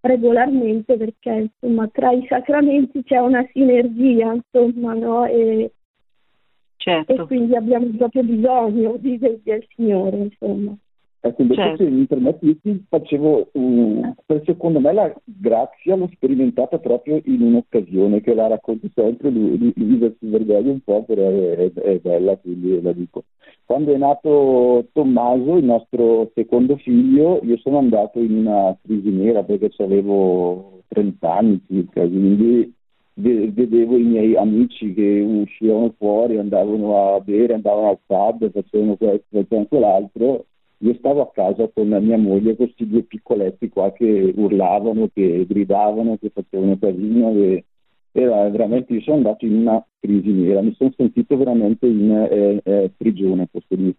regolarmente 0.00 0.96
perché 0.96 1.48
insomma 1.60 1.86
tra 1.92 2.10
i 2.10 2.26
sacramenti 2.28 3.04
c'è 3.04 3.18
una 3.18 3.46
sinergia 3.52 4.32
insomma 4.32 4.94
no? 4.94 5.24
e, 5.26 5.72
certo. 6.76 7.12
e 7.12 7.26
quindi 7.26 7.54
abbiamo 7.54 7.86
proprio 7.96 8.24
bisogno 8.24 8.96
di, 8.96 9.16
del, 9.16 9.64
Signore 9.76 10.16
insomma 10.16 10.76
Ecco, 11.20 11.42
invece 11.42 11.60
certo. 11.60 11.84
se 11.84 11.90
mi 11.90 12.06
permetti, 12.06 12.84
facevo, 12.88 13.48
um, 13.52 14.14
secondo 14.44 14.78
me 14.78 14.92
la 14.92 15.12
grazia 15.24 15.96
l'ho 15.96 16.08
sperimentata 16.12 16.78
proprio 16.78 17.20
in 17.24 17.42
un'occasione 17.42 18.20
che 18.20 18.34
la 18.34 18.46
racconto 18.46 18.88
sempre, 18.94 19.30
Luisa 19.30 20.12
si 20.16 20.28
vergogna 20.28 20.70
un 20.70 20.80
po', 20.80 21.02
però 21.02 21.28
è, 21.28 21.72
è, 21.72 21.98
bella, 21.98 22.36
quindi 22.36 22.80
la 22.80 22.92
dico. 22.92 23.24
Quando 23.64 23.92
è 23.92 23.96
nato 23.96 24.86
Tommaso, 24.92 25.56
il 25.56 25.64
nostro 25.64 26.30
secondo 26.34 26.76
figlio, 26.76 27.40
io 27.42 27.56
sono 27.58 27.78
andato 27.78 28.20
in 28.20 28.36
una 28.36 28.76
crisi 28.80 29.10
nera 29.10 29.42
perché 29.42 29.70
avevo 29.82 30.82
30 30.86 31.34
anni 31.34 31.60
circa, 31.66 32.02
quindi 32.02 32.72
vedevo 33.14 33.96
i 33.96 34.04
miei 34.04 34.36
amici 34.36 34.94
che 34.94 35.20
uscivano 35.20 35.92
fuori, 35.98 36.38
andavano 36.38 37.14
a 37.14 37.20
bere, 37.20 37.54
andavano 37.54 37.88
al 37.88 37.98
pub, 38.06 38.52
facevano 38.52 38.94
questo, 38.94 39.26
facevano 39.30 39.66
quell'altro 39.66 40.44
io 40.78 40.94
stavo 40.94 41.22
a 41.22 41.30
casa 41.32 41.68
con 41.72 41.88
mia 41.88 42.18
moglie, 42.18 42.54
questi 42.54 42.86
due 42.86 43.02
piccoletti 43.02 43.68
qua 43.68 43.92
che 43.92 44.32
urlavano, 44.36 45.08
che 45.12 45.44
gridavano, 45.48 46.16
che 46.18 46.30
facevano 46.32 46.78
casino. 46.78 47.32
E 47.32 47.64
era 48.12 48.48
veramente, 48.48 48.94
io 48.94 49.00
sono 49.00 49.16
andato 49.16 49.44
in 49.44 49.54
una 49.54 49.84
crisi 50.00 50.30
nera, 50.30 50.62
mi 50.62 50.74
sono 50.74 50.92
sentito 50.96 51.36
veramente 51.36 51.86
in 51.86 52.10
eh, 52.10 52.60
eh, 52.64 52.90
prigione, 52.96 53.48
posso 53.50 53.74
dire. 53.74 53.94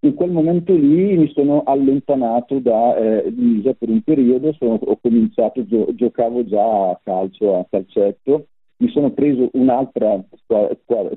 In 0.00 0.14
quel 0.14 0.30
momento 0.30 0.74
lì 0.74 1.16
mi 1.16 1.28
sono 1.32 1.62
allontanato 1.62 2.58
da 2.58 2.94
eh, 2.96 3.30
Lisa 3.30 3.72
per 3.72 3.88
un 3.88 4.02
periodo, 4.02 4.52
sono, 4.52 4.74
ho 4.74 4.98
cominciato, 5.00 5.64
gio- 5.64 5.94
giocavo 5.94 6.44
già 6.44 6.90
a 6.90 7.00
calcio, 7.02 7.58
a 7.58 7.66
calcetto, 7.70 8.48
mi 8.76 8.88
sono 8.90 9.10
preso 9.12 9.48
un'altra 9.52 10.22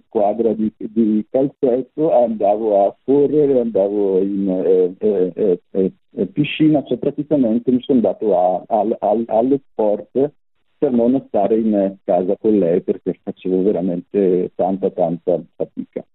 squadra 0.05 0.53
di, 0.53 0.71
di 0.77 1.25
calcetto, 1.29 2.13
andavo 2.13 2.85
a 2.85 2.95
correre, 3.03 3.59
andavo 3.59 4.19
in 4.19 4.49
eh, 4.49 4.95
eh, 4.97 5.31
eh, 5.33 5.61
eh, 5.71 5.91
eh 6.15 6.25
piscina, 6.27 6.83
cioè 6.83 6.97
praticamente 6.97 7.71
mi 7.71 7.81
sono 7.81 7.99
dato 7.99 8.37
a, 8.37 8.63
a, 8.67 8.85
a, 8.99 9.23
allo 9.27 9.59
sport 9.71 10.31
per 10.77 10.91
non 10.91 11.23
stare 11.27 11.57
in 11.57 11.97
casa 12.03 12.37
con 12.37 12.57
lei 12.57 12.81
perché 12.81 13.19
facevo 13.23 13.63
veramente 13.63 14.51
tanta 14.53 14.91
tanta 14.91 15.41
fatica. 15.55 16.05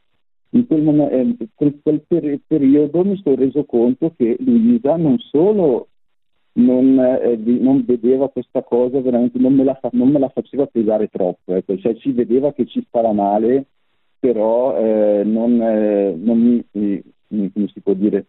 In 0.55 0.67
quel, 0.67 0.83
momento, 0.83 1.47
quel, 1.55 1.81
quel 1.83 2.03
per- 2.07 2.41
periodo 2.47 3.05
mi 3.05 3.17
sono 3.23 3.35
reso 3.37 3.65
conto 3.65 4.13
che 4.17 4.37
Luisa 4.39 4.97
non 4.97 5.19
solo 5.19 5.89
non, 6.55 6.99
eh, 6.99 7.37
non, 7.37 7.85
vedeva 7.85 8.29
questa 8.29 8.63
cosa 8.63 9.01
veramente, 9.01 9.39
non 9.39 9.55
me 9.55 9.65
la, 9.65 9.79
non 9.93 10.09
me 10.11 10.19
la 10.19 10.29
faceva 10.29 10.67
pesare 10.67 11.09
troppo, 11.09 11.55
ecco. 11.55 11.77
cioè 11.79 11.95
si 11.97 12.13
vedeva 12.13 12.53
che 12.53 12.67
ci 12.67 12.85
stava 12.89 13.13
male, 13.13 13.67
però 14.19 14.77
eh, 14.77 15.23
non, 15.25 15.61
eh, 15.61 16.15
non 16.17 16.39
mi, 16.39 16.65
mi, 17.29 17.53
come 17.53 17.69
si 17.73 17.81
può 17.81 17.95
dire, 17.95 18.27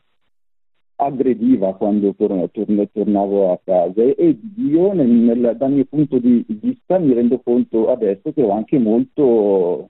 aggrediva 0.95 1.73
quando 1.73 2.13
torno, 2.13 2.49
torno, 2.49 2.87
tornavo 2.91 3.51
a 3.51 3.59
casa 3.63 4.01
e 4.01 4.37
io 4.57 4.93
nel, 4.93 5.07
nel, 5.07 5.55
dal 5.57 5.71
mio 5.71 5.85
punto 5.85 6.17
di 6.19 6.45
vista 6.47 6.97
mi 6.99 7.13
rendo 7.13 7.39
conto 7.39 7.91
adesso 7.91 8.31
che 8.31 8.41
ho 8.41 8.51
anche 8.51 8.77
molto 8.79 9.89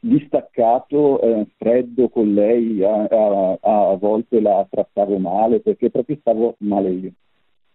distaccato, 0.00 1.20
eh, 1.20 1.46
freddo 1.56 2.08
con 2.08 2.32
lei, 2.32 2.82
a, 2.82 3.04
a, 3.04 3.58
a, 3.60 3.94
volte 3.96 4.40
la 4.40 4.66
trattavo 4.68 5.18
male 5.18 5.60
perché 5.60 5.90
proprio 5.90 6.16
stavo 6.20 6.54
male 6.60 6.90
io. 6.90 7.12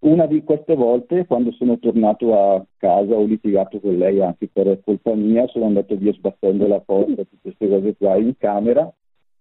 Una 0.06 0.28
di 0.28 0.44
queste 0.44 0.76
volte, 0.76 1.26
quando 1.26 1.52
sono 1.54 1.80
tornato 1.80 2.38
a 2.38 2.64
casa, 2.78 3.16
ho 3.16 3.26
litigato 3.26 3.80
con 3.80 3.98
lei 3.98 4.22
anche 4.22 4.48
per 4.48 4.80
colpa 4.84 5.16
mia, 5.16 5.48
sono 5.48 5.66
andato 5.66 5.96
via 5.96 6.14
sbattendo 6.14 6.68
la 6.68 6.80
porta, 6.80 7.24
tutte 7.24 7.40
queste 7.42 7.68
cose 7.68 7.96
qua 7.98 8.16
in 8.16 8.38
camera 8.38 8.94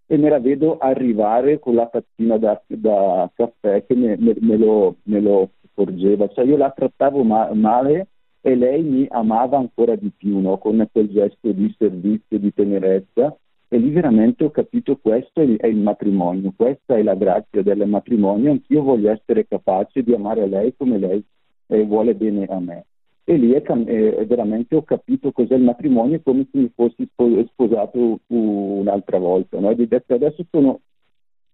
e 0.07 0.17
me 0.17 0.31
la 0.31 0.39
vedo 0.39 0.79
arrivare 0.79 1.59
con 1.59 1.75
la 1.75 1.87
tazzina 1.87 2.39
da, 2.39 2.63
da 2.67 3.31
caffè 3.35 3.85
che 3.85 3.95
me, 3.95 4.17
me, 4.19 4.35
me, 4.41 4.57
lo, 4.57 4.97
me, 5.03 5.21
lo, 5.21 5.51
porgeva. 5.75 6.29
Cioè 6.29 6.47
io 6.47 6.57
la 6.57 6.71
trattavo 6.71 7.23
ma- 7.25 7.53
male 7.53 8.09
e 8.41 8.55
lei 8.55 8.83
mi 8.83 9.07
amava 9.11 9.59
ancora 9.59 9.95
di 9.97 10.11
più, 10.17 10.39
no? 10.39 10.57
con 10.57 10.87
quel 10.91 11.11
gesto 11.11 11.53
di 11.53 11.75
servizio, 11.77 12.39
di 12.39 12.55
tenerezza. 12.55 13.37
E 13.75 13.79
lì 13.79 13.91
veramente 13.91 14.45
ho 14.45 14.53
capito 14.53 14.99
questo 14.99 15.41
è 15.41 15.67
il 15.67 15.77
matrimonio, 15.79 16.53
questa 16.55 16.95
è 16.95 17.03
la 17.03 17.17
grazia 17.17 17.61
del 17.61 17.89
matrimonio, 17.89 18.53
anch'io 18.53 18.83
voglio 18.83 19.11
essere 19.11 19.49
capace 19.49 20.05
di 20.05 20.15
amare 20.15 20.47
lei 20.47 20.77
come 20.77 20.97
lei 20.97 21.21
eh, 21.67 21.83
vuole 21.83 22.15
bene 22.15 22.45
a 22.45 22.61
me 22.61 22.85
e 23.25 23.37
lì 23.37 23.51
è, 23.53 23.63
è, 23.63 24.27
veramente 24.27 24.77
ho 24.77 24.83
capito 24.83 25.33
cos'è 25.33 25.55
il 25.55 25.63
matrimonio 25.63 26.21
come 26.23 26.47
se 26.53 26.59
mi 26.59 26.71
fossi 26.73 27.09
sposato 27.49 28.21
un'altra 28.29 29.19
volta. 29.19 29.59
No? 29.59 29.71
E 29.71 29.75
detto, 29.75 30.15
adesso 30.15 30.45
sono, 30.51 30.81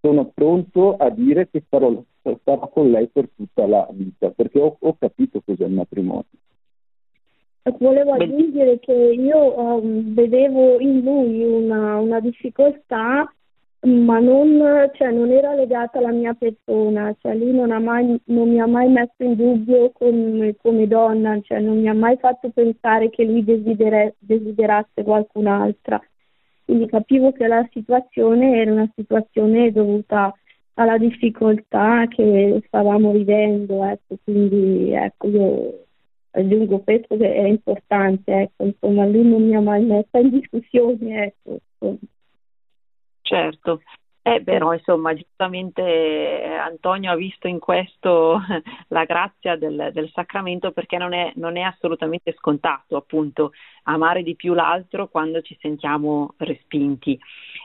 sono, 0.00 0.26
pronto 0.34 0.96
a 0.96 1.08
dire 1.10 1.48
che 1.48 1.62
starò, 1.64 2.02
starò, 2.20 2.68
con 2.68 2.90
lei 2.90 3.06
per 3.06 3.30
tutta 3.34 3.66
la 3.66 3.88
vita, 3.92 4.30
perché 4.30 4.60
ho, 4.60 4.76
ho 4.78 4.96
capito 4.98 5.40
cos'è 5.42 5.64
il 5.64 5.72
matrimonio. 5.72 6.26
Volevo 7.62 8.12
aggiungere 8.12 8.78
che 8.78 8.92
io 8.92 9.58
um, 9.58 10.14
vedevo 10.14 10.80
in 10.80 11.00
lui 11.00 11.44
una, 11.44 11.98
una 11.98 12.20
difficoltà 12.20 13.30
ma 13.82 14.18
non, 14.18 14.90
cioè, 14.94 15.10
non, 15.10 15.30
era 15.30 15.54
legata 15.54 15.98
alla 15.98 16.12
mia 16.12 16.34
persona, 16.34 17.14
cioè, 17.20 17.34
lui 17.34 17.52
non, 17.52 17.70
mai, 17.82 18.20
non, 18.24 18.50
mi 18.50 18.60
ha 18.60 18.66
mai 18.66 18.88
messo 18.88 19.14
in 19.18 19.34
dubbio 19.36 19.90
come, 19.92 20.54
come 20.60 20.86
donna, 20.86 21.40
cioè, 21.40 21.60
non 21.60 21.80
mi 21.80 21.88
ha 21.88 21.94
mai 21.94 22.18
fatto 22.18 22.50
pensare 22.50 23.08
che 23.08 23.24
lui 23.24 23.42
desidera, 23.42 24.12
desiderasse 24.18 25.02
qualcun'altra. 25.02 25.98
Quindi 26.64 26.86
capivo 26.86 27.32
che 27.32 27.46
la 27.46 27.66
situazione 27.72 28.60
era 28.60 28.70
una 28.70 28.90
situazione 28.94 29.72
dovuta 29.72 30.34
alla 30.74 30.98
difficoltà 30.98 32.06
che 32.06 32.62
stavamo 32.66 33.12
vivendo, 33.12 33.82
ecco, 33.84 34.16
quindi 34.22 34.92
ecco, 34.92 35.28
io 35.28 35.84
aggiungo 36.32 36.80
questo 36.80 37.16
che 37.16 37.32
è 37.32 37.46
importante, 37.46 38.32
ecco, 38.32 38.64
insomma, 38.64 39.06
lui 39.06 39.22
non 39.22 39.46
mi 39.46 39.54
ha 39.54 39.60
mai 39.60 39.84
messa 39.84 40.18
in 40.18 40.30
discussione, 40.30 41.34
ecco. 41.42 41.58
Certo, 43.22 43.80
eh, 44.22 44.42
però 44.42 44.74
insomma 44.74 45.14
giustamente 45.14 45.82
eh, 45.82 46.52
Antonio 46.52 47.10
ha 47.10 47.16
visto 47.16 47.48
in 47.48 47.58
questo 47.58 48.38
la 48.88 49.04
grazia 49.04 49.56
del, 49.56 49.90
del 49.94 50.10
sacramento 50.12 50.72
perché 50.72 50.98
non 50.98 51.14
è, 51.14 51.32
non 51.36 51.56
è, 51.56 51.62
assolutamente 51.62 52.34
scontato 52.36 52.96
appunto 52.96 53.52
amare 53.84 54.22
di 54.22 54.36
più 54.36 54.52
l'altro 54.52 55.08
quando 55.08 55.40
ci 55.40 55.56
sentiamo 55.60 56.34
respinti. 56.36 57.18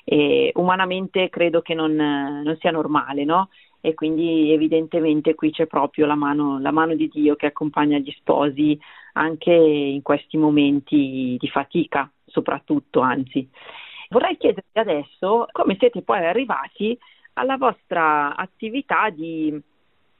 E 0.06 0.51
umanamente 0.56 1.30
credo 1.30 1.62
che 1.62 1.73
non, 1.73 1.93
non 1.93 2.58
sia 2.60 2.71
normale, 2.71 3.25
no? 3.25 3.49
E 3.86 3.93
quindi 3.93 4.52
evidentemente 4.52 5.36
qui 5.36 5.52
c'è 5.52 5.67
proprio 5.67 6.08
la 6.08 6.15
mano, 6.15 6.60
la 6.60 6.71
mano 6.71 6.95
di 6.95 7.08
Dio 7.08 7.36
che 7.36 7.45
accompagna 7.45 8.00
gli 8.00 8.12
sposi 8.17 8.76
anche 9.13 9.54
in 9.54 10.02
questi 10.02 10.38
momenti 10.38 11.38
di 11.39 11.48
fatica, 11.50 12.12
soprattutto 12.26 13.02
anzi. 13.02 13.48
Vorrei 14.10 14.38
chiedervi 14.38 14.80
adesso 14.80 15.45
come 15.52 15.76
siete 15.78 16.02
poi 16.02 16.26
arrivati 16.26 16.98
alla 17.34 17.58
vostra 17.58 18.36
attività 18.36 19.12
di 19.12 19.56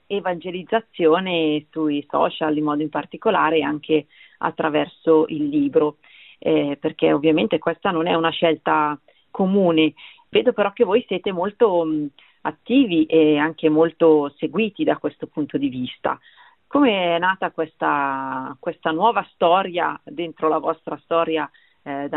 evangelizzazione 0.06 1.66
sui 1.72 2.06
social 2.08 2.56
in 2.56 2.66
modo 2.66 2.84
in 2.84 2.90
particolare 2.90 3.64
anche 3.64 4.06
attraverso 4.38 5.26
il 5.30 5.48
libro, 5.48 5.98
eh, 6.38 6.78
perché 6.80 7.12
ovviamente 7.12 7.58
questa 7.58 7.90
non 7.90 8.06
è 8.06 8.14
una 8.14 8.30
scelta 8.30 8.96
comune. 9.32 9.96
Vedo 10.30 10.54
però 10.54 10.72
che 10.72 10.84
voi 10.84 11.04
siete 11.08 11.32
molto 11.32 11.84
mh, 11.84 12.10
attivi 12.46 13.06
e 13.06 13.38
anche 13.38 13.70
molto 13.70 14.34
seguiti 14.38 14.84
da 14.84 14.98
questo 14.98 15.28
punto 15.28 15.58
di 15.58 15.70
vista. 15.70 16.20
Come 16.68 17.16
è 17.16 17.20
nata 17.20 17.52
questa, 17.52 18.56
questa 18.60 18.92
nuova 18.92 19.26
storia 19.34 20.00
dentro 20.04 20.48
la 20.48 20.58
vostra 20.58 21.00
storia 21.04 21.50
eh, 21.84 22.10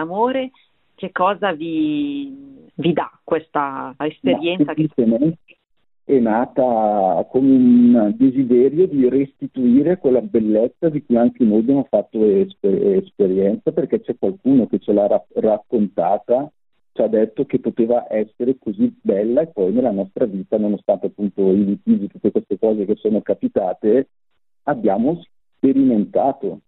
che 0.94 1.12
cosa 1.12 1.52
vi, 1.52 2.66
vi 2.74 2.92
dà 2.92 3.10
questa 3.22 3.94
esperienza? 3.98 4.74
Che... 4.74 4.88
È 6.04 6.18
nata 6.18 7.24
come 7.30 7.50
un 7.50 8.14
desiderio 8.16 8.88
di 8.88 9.08
restituire 9.08 9.98
quella 9.98 10.22
bellezza 10.22 10.88
di 10.88 11.04
cui 11.04 11.16
anche 11.16 11.44
noi 11.44 11.60
abbiamo 11.60 11.86
fatto 11.88 12.24
esper- 12.24 12.96
esperienza, 12.96 13.70
perché 13.72 14.00
c'è 14.00 14.16
qualcuno 14.18 14.66
che 14.66 14.78
ce 14.78 14.92
l'ha 14.92 15.06
ra- 15.06 15.26
raccontata, 15.34 16.50
ci 16.98 17.04
ha 17.04 17.06
detto 17.06 17.44
che 17.44 17.60
poteva 17.60 18.06
essere 18.12 18.58
così 18.58 18.92
bella 19.00 19.42
e 19.42 19.46
poi 19.46 19.72
nella 19.72 19.92
nostra 19.92 20.24
vita, 20.24 20.58
nonostante 20.58 21.06
appunto 21.06 21.52
i 21.52 21.64
litigi, 21.64 22.08
tutte 22.08 22.32
queste 22.32 22.58
cose 22.58 22.84
che 22.86 22.96
sono 22.96 23.22
capitate, 23.22 24.08
abbiamo 24.64 25.22
sperimentato 25.54 26.62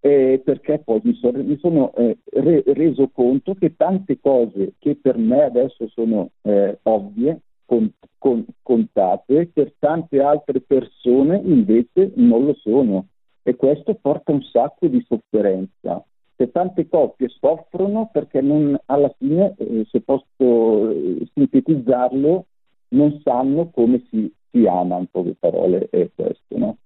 eh, 0.00 0.40
perché 0.42 0.78
poi 0.78 1.00
mi, 1.04 1.12
so, 1.14 1.30
mi 1.32 1.58
sono 1.58 1.92
eh, 1.96 2.16
re, 2.32 2.62
reso 2.66 3.08
conto 3.08 3.54
che 3.54 3.76
tante 3.76 4.18
cose 4.20 4.72
che 4.78 4.96
per 4.96 5.18
me 5.18 5.42
adesso 5.42 5.86
sono 5.88 6.30
eh, 6.42 6.78
ovvie, 6.84 7.40
con, 7.66 7.92
con, 8.16 8.42
contate, 8.62 9.50
per 9.52 9.74
tante 9.78 10.20
altre 10.20 10.62
persone 10.62 11.42
invece 11.44 12.12
non 12.14 12.46
lo 12.46 12.54
sono 12.54 13.08
e 13.42 13.54
questo 13.54 13.94
porta 13.94 14.32
un 14.32 14.42
sacco 14.42 14.86
di 14.86 15.04
sofferenza. 15.06 16.02
Se 16.36 16.50
tante 16.50 16.88
coppie 16.88 17.28
soffrono 17.28 18.10
perché 18.12 18.40
non, 18.40 18.76
alla 18.86 19.12
fine, 19.18 19.54
eh, 19.56 19.86
se 19.90 20.00
posso 20.00 20.90
eh, 20.90 21.28
sintetizzarlo, 21.32 22.46
non 22.88 23.20
sanno 23.22 23.70
come 23.70 24.04
si, 24.10 24.32
si 24.50 24.66
ama, 24.66 24.98
in 24.98 25.06
poche 25.10 25.36
parole, 25.38 25.88
è 25.90 26.10
questo. 26.14 26.58
No? 26.58 26.78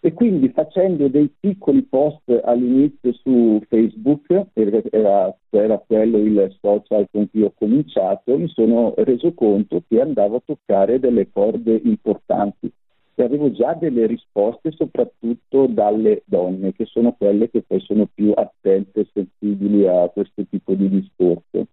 E 0.00 0.12
quindi 0.12 0.48
facendo 0.50 1.08
dei 1.08 1.28
piccoli 1.40 1.82
post 1.82 2.22
all'inizio 2.44 3.12
su 3.14 3.60
Facebook, 3.68 4.46
era, 4.52 5.36
era, 5.50 5.78
quello 5.84 6.18
il 6.18 6.56
social 6.60 7.06
con 7.10 7.28
cui 7.28 7.42
ho 7.42 7.52
cominciato, 7.56 8.38
mi 8.38 8.48
sono 8.48 8.94
reso 8.98 9.34
conto 9.34 9.82
che 9.88 10.00
andavo 10.00 10.36
a 10.36 10.42
toccare 10.44 11.00
delle 11.00 11.30
corde 11.32 11.80
importanti 11.82 12.72
e 13.18 13.24
avevo 13.24 13.50
già 13.50 13.74
delle 13.74 14.06
risposte 14.06 14.70
soprattutto 14.70 15.66
dalle 15.66 16.22
donne, 16.24 16.72
che 16.72 16.84
sono 16.84 17.14
quelle 17.18 17.50
che 17.50 17.62
poi 17.62 17.80
sono 17.80 18.06
più 18.06 18.32
attente 18.32 19.00
e 19.00 19.08
sensibili 19.12 19.88
a 19.88 20.08
questo 20.08 20.44
tipo 20.48 20.74
di 20.74 20.88
discorso. 20.88 21.66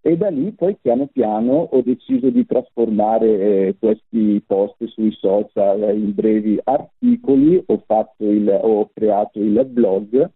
E 0.00 0.16
da 0.16 0.30
lì 0.30 0.50
poi 0.50 0.76
piano 0.80 1.06
piano 1.06 1.68
ho 1.70 1.80
deciso 1.82 2.30
di 2.30 2.44
trasformare 2.44 3.28
eh, 3.28 3.76
questi 3.78 4.42
post 4.44 4.84
sui 4.86 5.12
social 5.12 5.96
in 5.96 6.12
brevi 6.12 6.58
articoli, 6.64 7.62
ho, 7.64 7.84
il, 8.16 8.60
ho 8.60 8.90
creato 8.92 9.38
il 9.38 9.64
blog, 9.64 10.28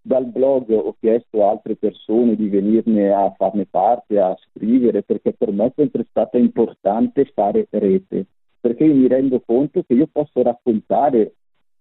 dal 0.00 0.26
blog 0.26 0.70
ho 0.70 0.96
chiesto 0.98 1.44
a 1.44 1.50
altre 1.50 1.76
persone 1.76 2.34
di 2.34 2.48
venirne 2.48 3.12
a 3.12 3.32
farne 3.36 3.66
parte, 3.66 4.18
a 4.18 4.36
scrivere, 4.50 5.04
perché 5.04 5.34
per 5.34 5.52
me 5.52 5.66
è 5.66 5.72
sempre 5.76 6.04
stata 6.10 6.36
importante 6.36 7.30
fare 7.32 7.68
rete, 7.70 8.26
perché 8.60 8.84
io 8.84 8.94
mi 8.94 9.08
rendo 9.08 9.40
conto 9.44 9.82
che 9.82 9.94
io 9.94 10.08
posso 10.10 10.42
raccontare 10.42 11.34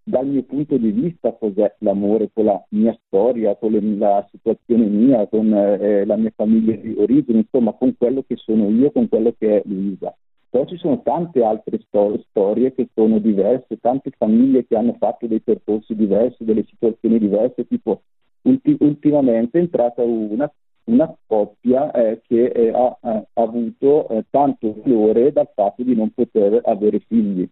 dal 0.07 0.25
mio 0.25 0.43
punto 0.43 0.77
di 0.77 0.91
vista 0.91 1.33
cos'è 1.33 1.75
l'amore 1.79 2.29
con 2.33 2.45
la 2.45 2.65
mia 2.69 2.97
storia, 3.05 3.57
con 3.57 3.73
le, 3.73 3.81
la 3.81 4.25
situazione 4.31 4.85
mia, 4.85 5.27
con 5.27 5.53
eh, 5.53 6.05
la 6.05 6.15
mia 6.15 6.31
famiglia 6.33 6.75
di 6.75 6.95
origine, 6.97 7.39
insomma 7.39 7.73
con 7.73 7.93
quello 7.97 8.23
che 8.25 8.37
sono 8.37 8.69
io, 8.69 8.91
con 8.91 9.09
quello 9.09 9.33
che 9.37 9.57
è 9.57 9.61
Luisa. 9.65 10.15
Poi 10.49 10.65
ci 10.67 10.77
sono 10.77 11.01
tante 11.01 11.43
altre 11.43 11.81
stor- 11.85 12.23
storie 12.29 12.73
che 12.73 12.87
sono 12.93 13.19
diverse, 13.19 13.79
tante 13.81 14.11
famiglie 14.17 14.65
che 14.65 14.77
hanno 14.77 14.95
fatto 14.97 15.27
dei 15.27 15.41
percorsi 15.41 15.93
diversi, 15.93 16.45
delle 16.45 16.63
situazioni 16.63 17.19
diverse, 17.19 17.67
tipo 17.67 18.03
ulti- 18.43 18.77
ultimamente 18.79 19.57
è 19.57 19.61
entrata 19.61 20.03
una, 20.03 20.49
una 20.87 21.13
coppia 21.25 21.91
eh, 21.91 22.21
che 22.25 22.45
eh, 22.45 22.69
ha, 22.69 22.97
ha, 22.99 23.25
avuto 23.33 24.07
eh, 24.09 24.25
tanto 24.29 24.75
valore 24.83 25.31
dal 25.31 25.49
fatto 25.53 25.83
di 25.83 25.95
non 25.95 26.11
poter 26.11 26.61
avere 26.63 26.99
figli 27.07 27.47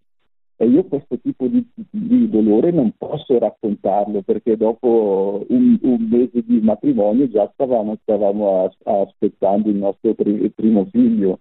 E 0.58 0.65
io 0.65 0.86
questo 0.86 1.19
tipo 1.19 1.48
di, 1.48 1.65
di 1.89 2.30
dolore 2.30 2.71
non 2.71 2.93
posso 2.98 3.38
raccontarlo 3.38 4.21
perché 4.21 4.56
dopo 4.56 5.45
un, 5.50 5.78
un 5.82 6.08
mese 6.10 6.43
di 6.45 6.62
matrimonio 6.62 7.30
già 7.30 7.50
stavamo, 7.54 7.98
stavamo 8.02 8.63
a 8.63 9.02
aspettando 9.02 9.69
il 9.69 9.76
nostro 9.76 10.13
pri, 10.13 10.50
primo 10.52 10.86
figlio. 10.86 11.39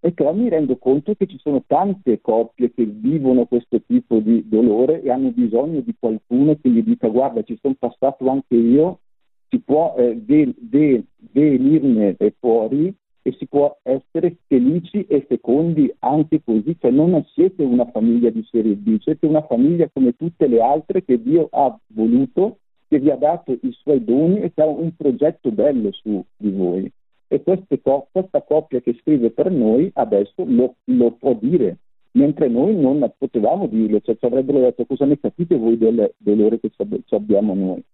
E 0.00 0.12
però 0.12 0.32
mi 0.32 0.48
rendo 0.48 0.76
conto 0.76 1.14
che 1.14 1.26
ci 1.26 1.38
sono 1.38 1.62
tante 1.66 2.20
coppie 2.20 2.72
che 2.72 2.84
vivono 2.84 3.46
questo 3.46 3.80
tipo 3.84 4.18
di 4.18 4.48
dolore 4.48 5.02
e 5.02 5.10
hanno 5.10 5.30
bisogno 5.30 5.80
di 5.80 5.94
qualcuno 5.98 6.56
che 6.60 6.68
gli 6.68 6.82
dica 6.84 7.08
guarda 7.08 7.42
ci 7.42 7.58
sono 7.60 7.74
passato 7.76 8.28
anche 8.28 8.54
io, 8.54 9.00
si 9.48 9.60
può 9.60 9.94
eh, 9.96 10.16
ve, 10.24 10.54
ve, 10.58 11.04
venirne 11.32 12.16
fuori 12.38 12.94
e 13.22 13.34
si 13.38 13.46
può 13.46 13.78
essere 13.82 14.36
felici 14.46 15.04
e 15.06 15.24
fecondi 15.28 15.92
anche 15.98 16.40
così, 16.42 16.76
cioè 16.80 16.90
non 16.90 17.22
siete 17.34 17.62
una 17.62 17.84
famiglia 17.90 18.30
di 18.30 18.46
serie 18.50 18.74
B, 18.74 18.98
siete 19.00 19.26
una 19.26 19.42
famiglia 19.42 19.90
come 19.92 20.16
tutte 20.16 20.46
le 20.46 20.62
altre 20.62 21.04
che 21.04 21.20
Dio 21.20 21.48
ha 21.50 21.78
voluto, 21.88 22.58
che 22.88 22.98
vi 22.98 23.10
ha 23.10 23.16
dato 23.16 23.52
i 23.52 23.72
suoi 23.72 24.02
doni 24.02 24.40
e 24.40 24.52
che 24.54 24.62
ha 24.62 24.66
un 24.66 24.94
progetto 24.96 25.50
bello 25.50 25.92
su 25.92 26.24
di 26.36 26.50
voi. 26.50 26.90
E 27.28 27.42
co- 27.82 28.08
questa 28.10 28.40
coppia 28.40 28.80
che 28.80 28.96
scrive 29.00 29.30
per 29.30 29.50
noi 29.50 29.90
adesso 29.92 30.44
lo, 30.46 30.76
lo, 30.84 31.10
può 31.10 31.36
dire, 31.38 31.76
mentre 32.12 32.48
noi 32.48 32.74
non 32.74 33.12
potevamo 33.18 33.66
dirlo, 33.66 34.00
cioè 34.00 34.16
ci 34.16 34.24
avrebbero 34.24 34.60
detto 34.60 34.86
cosa 34.86 35.04
ne 35.04 35.20
capite 35.20 35.58
voi 35.58 35.76
del 35.76 36.14
dolore 36.16 36.58
che 36.58 36.70
ci 36.70 37.14
abbiamo 37.14 37.54
noi. 37.54 37.84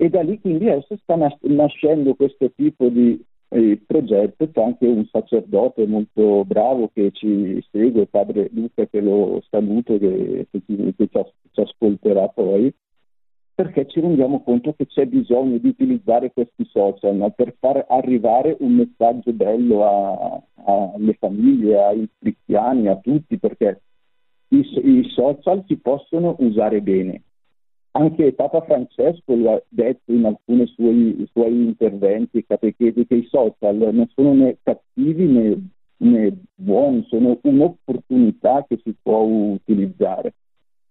E 0.00 0.08
da 0.08 0.22
lì 0.22 0.40
quindi 0.40 0.68
adesso 0.68 0.96
sta 1.02 1.16
nascendo 1.40 2.14
questo 2.14 2.52
tipo 2.54 2.88
di 2.88 3.20
il 3.50 3.80
progetto. 3.84 4.50
C'è 4.50 4.62
anche 4.62 4.86
un 4.86 5.06
sacerdote 5.06 5.86
molto 5.86 6.44
bravo 6.44 6.90
che 6.92 7.10
ci 7.12 7.62
segue, 7.70 8.06
padre 8.06 8.48
Luca, 8.52 8.86
che 8.86 9.00
lo 9.00 9.42
saluto, 9.48 9.98
che, 9.98 10.46
che, 10.50 10.62
ci, 10.66 10.94
che 10.96 11.08
ci, 11.10 11.24
ci, 11.52 11.60
ascolterà 11.60 12.28
poi, 12.28 12.72
perché 13.54 13.86
ci 13.86 14.00
rendiamo 14.00 14.42
conto 14.42 14.74
che 14.74 14.86
c'è 14.86 15.06
bisogno 15.06 15.58
di 15.58 15.68
utilizzare 15.68 16.32
questi 16.32 16.64
social 16.66 17.32
per 17.34 17.56
far 17.58 17.86
arrivare 17.88 18.56
un 18.60 18.74
messaggio 18.74 19.32
bello 19.32 20.44
alle 20.64 21.14
famiglie, 21.14 21.82
ai 21.82 22.08
cristiani, 22.18 22.88
a 22.88 22.96
tutti, 22.96 23.38
perché 23.38 23.82
i, 24.50 24.58
i 24.58 25.08
social 25.10 25.64
si 25.66 25.76
possono 25.76 26.36
usare 26.38 26.80
bene 26.80 27.22
anche 27.98 28.32
Papa 28.32 28.60
Francesco 28.62 29.34
lo 29.34 29.54
ha 29.54 29.62
detto 29.68 30.12
in 30.12 30.24
alcuni 30.24 30.66
suoi, 30.68 31.26
suoi 31.32 31.64
interventi 31.64 32.46
catechesi 32.46 33.04
che 33.06 33.16
i 33.16 33.28
social 33.28 33.76
non 33.76 34.08
sono 34.14 34.34
né 34.34 34.58
cattivi 34.62 35.26
né, 35.26 35.68
né 35.96 36.36
buoni, 36.54 37.04
sono 37.08 37.38
un'opportunità 37.42 38.64
che 38.68 38.78
si 38.84 38.94
può 39.02 39.22
utilizzare 39.22 40.34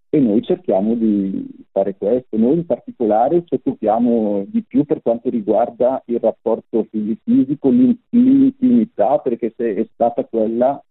e 0.10 0.20
noi 0.20 0.42
cerchiamo 0.42 0.96
di 0.96 1.48
fare 1.72 1.96
questo. 1.96 2.38
Noi 2.38 2.56
in 2.56 2.66
particolare 2.66 3.44
ci 3.46 3.56
occupiamo 3.56 4.46
di 4.48 4.64
più 4.64 4.84
per 4.84 5.02
quanto 5.02 5.30
riguarda 5.30 6.02
il 6.08 6.20
rapporto 6.20 6.88
fisico, 6.90 7.70
l'intimità, 7.70 9.20
perché 9.20 9.54
se 9.56 9.76
è 9.76 9.88
stata 9.94 10.26
quella 10.26 10.82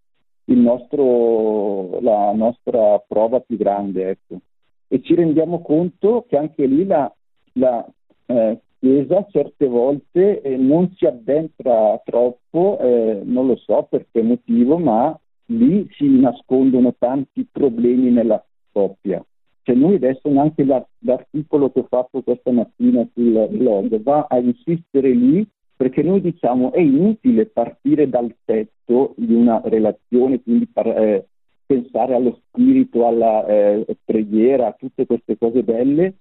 nostro, 0.46 2.00
la 2.00 2.32
nostra 2.32 2.98
prova 3.06 3.40
più 3.40 3.56
grande. 3.56 4.10
Ecco 4.10 4.40
e 4.88 5.02
ci 5.02 5.14
rendiamo 5.14 5.62
conto 5.62 6.24
che 6.28 6.36
anche 6.36 6.66
lì 6.66 6.84
la, 6.84 7.12
la 7.54 7.86
eh, 8.26 8.60
Chiesa 8.78 9.26
certe 9.30 9.66
volte 9.66 10.42
eh, 10.42 10.56
non 10.56 10.92
si 10.94 11.06
addentra 11.06 12.00
troppo, 12.04 12.78
eh, 12.78 13.20
non 13.24 13.46
lo 13.46 13.56
so 13.56 13.86
per 13.90 14.06
che 14.12 14.22
motivo, 14.22 14.78
ma 14.78 15.18
lì 15.46 15.88
si 15.96 16.06
nascondono 16.20 16.94
tanti 16.98 17.48
problemi 17.50 18.10
nella 18.10 18.44
coppia. 18.70 19.24
Cioè 19.62 19.74
noi 19.74 19.94
adesso 19.96 20.28
neanche 20.28 20.64
la, 20.64 20.86
l'articolo 21.00 21.72
che 21.72 21.80
ho 21.80 21.86
fatto 21.88 22.22
questa 22.22 22.52
mattina 22.52 23.04
sul 23.14 23.48
blog 23.50 24.00
va 24.02 24.26
a 24.28 24.38
insistere 24.38 25.10
lì 25.10 25.44
perché 25.74 26.02
noi 26.02 26.20
diciamo 26.20 26.72
è 26.72 26.80
inutile 26.80 27.46
partire 27.46 28.08
dal 28.08 28.32
tetto 28.44 29.14
di 29.16 29.34
una 29.34 29.60
relazione, 29.64 30.40
quindi 30.42 30.66
par- 30.66 30.96
eh, 30.96 31.26
pensare 31.66 32.14
allo 32.14 32.40
spirito, 32.46 33.06
alla 33.06 33.44
eh, 33.46 33.84
preghiera, 34.04 34.68
a 34.68 34.72
tutte 34.72 35.04
queste 35.04 35.36
cose 35.36 35.62
belle, 35.62 36.14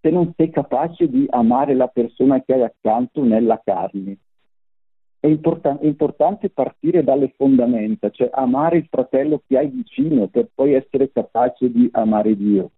se 0.00 0.10
non 0.10 0.32
sei 0.36 0.50
capace 0.50 1.08
di 1.08 1.26
amare 1.30 1.74
la 1.74 1.86
persona 1.86 2.42
che 2.42 2.52
hai 2.54 2.62
accanto 2.62 3.24
nella 3.24 3.60
carne. 3.64 4.18
È, 5.18 5.28
import- 5.28 5.78
è 5.78 5.86
importante 5.86 6.50
partire 6.50 7.04
dalle 7.04 7.32
fondamenta, 7.36 8.10
cioè 8.10 8.28
amare 8.32 8.78
il 8.78 8.86
fratello 8.90 9.42
che 9.46 9.56
hai 9.56 9.68
vicino 9.68 10.26
per 10.26 10.48
poi 10.52 10.74
essere 10.74 11.10
capace 11.12 11.70
di 11.70 11.88
amare 11.92 12.36
Dio. 12.36 12.72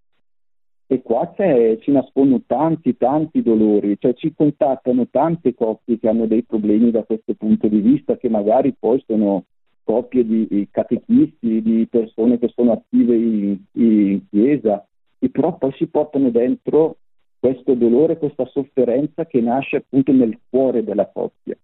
E 0.87 1.01
qua 1.01 1.33
ci 1.35 1.91
nascondono 1.91 2.43
tanti, 2.47 2.99
tanti 2.99 3.43
dolori, 3.43 3.97
cioè 3.99 4.13
ci 4.13 4.35
contattano 4.35 5.09
tante 5.09 5.55
coppie 5.55 5.99
che 5.99 6.09
hanno 6.09 6.27
dei 6.27 6.43
problemi 6.43 6.91
da 6.91 7.03
questo 7.05 7.33
punto 7.33 7.69
di 7.69 7.81
vista, 7.81 8.19
che 8.19 8.29
magari 8.29 8.75
poi 8.79 9.03
sono 9.07 9.45
coppie 9.85 10.27
di 10.27 10.69
catechisti, 10.71 11.63
di 11.63 11.87
persone 11.89 12.39
che 12.39 12.49
sono 12.49 12.73
attive 12.73 13.15
in, 13.15 13.57
in 13.73 14.21
chiesa, 14.29 14.85
e 15.19 15.29
però 15.31 15.57
poi 15.57 15.73
si 15.73 15.87
portano 15.87 16.31
dentro 16.31 16.97
questo 17.39 17.75
dolore, 17.75 18.19
questa 18.19 18.47
sofferenza 18.47 19.27
che 19.27 19.41
nasce 19.41 19.77
appunto 19.77 20.13
nel 20.13 20.39
cuore 20.49 20.83
della 20.83 21.07
coppia. 21.07 21.57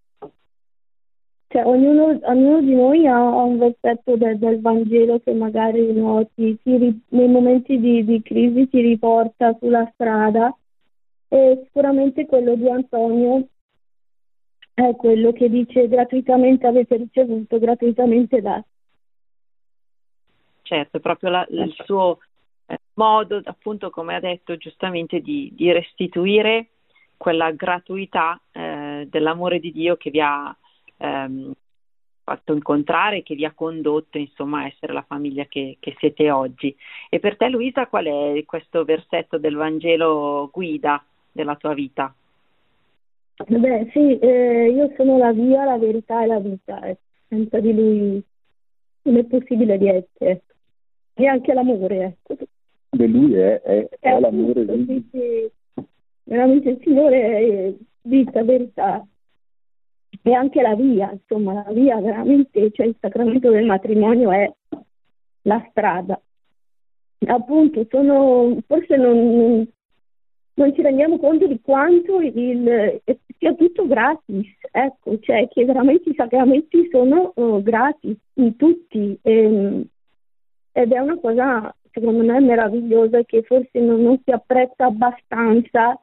Cioè, 1.52 1.66
ognuno, 1.66 2.16
ognuno, 2.22 2.60
di 2.60 2.74
noi 2.74 3.06
ha, 3.08 3.18
un 3.42 3.58
versetto 3.58 4.16
del, 4.16 4.38
del 4.38 4.60
Vangelo 4.60 5.18
che 5.18 5.32
magari 5.32 5.92
no, 5.92 6.24
ti, 6.32 6.56
ti, 6.62 7.02
nei 7.08 7.26
momenti 7.28 7.80
di, 7.80 8.04
di, 8.04 8.22
crisi 8.22 8.68
ti 8.68 8.80
riporta 8.80 9.56
sulla 9.58 9.90
strada 9.94 10.56
e 11.28 11.62
sicuramente 11.64 12.26
quello 12.26 12.54
di 12.54 12.68
Antonio 12.68 13.48
è 14.74 14.94
quello 14.96 15.32
che 15.32 15.48
dice 15.48 15.88
gratuitamente 15.88 16.66
avete 16.66 16.96
ricevuto, 16.96 17.58
gratuitamente 17.58 18.40
date. 18.40 18.68
Certo, 20.62 20.98
è 20.98 21.00
proprio 21.00 21.30
la, 21.30 21.46
il 21.50 21.74
suo 21.84 22.18
eh, 22.66 22.78
modo, 22.94 23.40
appunto, 23.44 23.90
come 23.90 24.14
ha 24.14 24.20
detto 24.20 24.56
giustamente, 24.56 25.20
di, 25.20 25.52
di 25.54 25.72
restituire 25.72 26.68
quella 27.16 27.50
gratuità 27.50 28.40
eh, 28.52 29.06
dell'amore 29.10 29.58
di 29.58 29.72
Dio 29.72 29.96
che 29.96 30.10
vi 30.10 30.20
ha 30.20 30.56
ehm, 30.96 31.52
fatto 32.22 32.52
incontrare, 32.54 33.22
che 33.22 33.34
vi 33.34 33.44
ha 33.44 33.52
condotto 33.52 34.16
insomma 34.16 34.60
a 34.60 34.66
essere 34.66 34.92
la 34.92 35.02
famiglia 35.02 35.44
che, 35.46 35.78
che, 35.80 35.96
siete 35.98 36.30
oggi. 36.30 36.74
E 37.08 37.18
per 37.18 37.36
te 37.36 37.48
Luisa 37.48 37.88
qual 37.88 38.06
è 38.06 38.44
questo 38.46 38.84
versetto 38.84 39.36
del 39.38 39.56
Vangelo 39.56 40.48
guida 40.52 41.04
della 41.32 41.56
tua 41.56 41.74
vita? 41.74 42.14
Beh, 43.46 43.88
sì, 43.92 44.18
eh, 44.18 44.70
io 44.70 44.92
sono 44.96 45.16
la 45.16 45.32
via, 45.32 45.64
la 45.64 45.78
verità 45.78 46.22
e 46.22 46.26
la 46.26 46.38
vita, 46.38 46.80
eh. 46.82 46.98
senza 47.28 47.58
di 47.58 47.72
lui 47.72 48.22
non 49.02 49.16
è 49.16 49.24
possibile 49.24 49.78
niente. 49.78 50.42
E 51.14 51.26
anche 51.26 51.52
l'amore, 51.54 52.18
ecco. 52.26 52.36
Beh, 52.90 53.06
lui 53.06 53.34
è, 53.34 53.60
è, 53.60 53.88
è, 53.88 54.14
è 54.14 54.20
l'amore. 54.20 54.64
Sì, 54.64 55.08
sì. 55.10 55.82
Veramente 56.24 56.70
il 56.70 56.80
Signore 56.82 57.38
è 57.38 57.74
vita, 58.02 58.44
verità. 58.44 59.06
E 60.22 60.32
anche 60.34 60.60
la 60.60 60.74
via, 60.74 61.10
insomma, 61.10 61.54
la 61.54 61.72
via 61.72 61.98
veramente, 62.00 62.70
cioè 62.72 62.86
il 62.86 62.96
sacramento 63.00 63.50
del 63.50 63.64
matrimonio 63.64 64.30
è 64.30 64.52
la 65.42 65.66
strada. 65.70 66.20
Appunto, 67.26 67.86
sono, 67.88 68.58
forse 68.66 68.96
non, 68.96 69.36
non 69.36 69.68
non 70.60 70.74
ci 70.74 70.82
rendiamo 70.82 71.18
conto 71.18 71.46
di 71.46 71.58
quanto 71.62 72.20
il, 72.20 73.00
sia 73.38 73.54
tutto 73.54 73.86
gratis, 73.86 74.46
ecco, 74.70 75.18
cioè 75.20 75.48
che 75.48 75.64
veramente 75.64 76.10
i 76.10 76.14
sacramenti 76.14 76.86
sono 76.90 77.32
uh, 77.34 77.62
gratis 77.62 78.16
in 78.34 78.56
tutti 78.56 79.18
ehm, 79.22 79.84
ed 80.72 80.92
è 80.92 80.98
una 80.98 81.18
cosa 81.18 81.74
secondo 81.90 82.22
me 82.22 82.38
meravigliosa 82.40 83.22
che 83.24 83.42
forse 83.42 83.80
non, 83.80 84.02
non 84.02 84.20
si 84.22 84.30
apprezza 84.30 84.84
abbastanza 84.84 85.98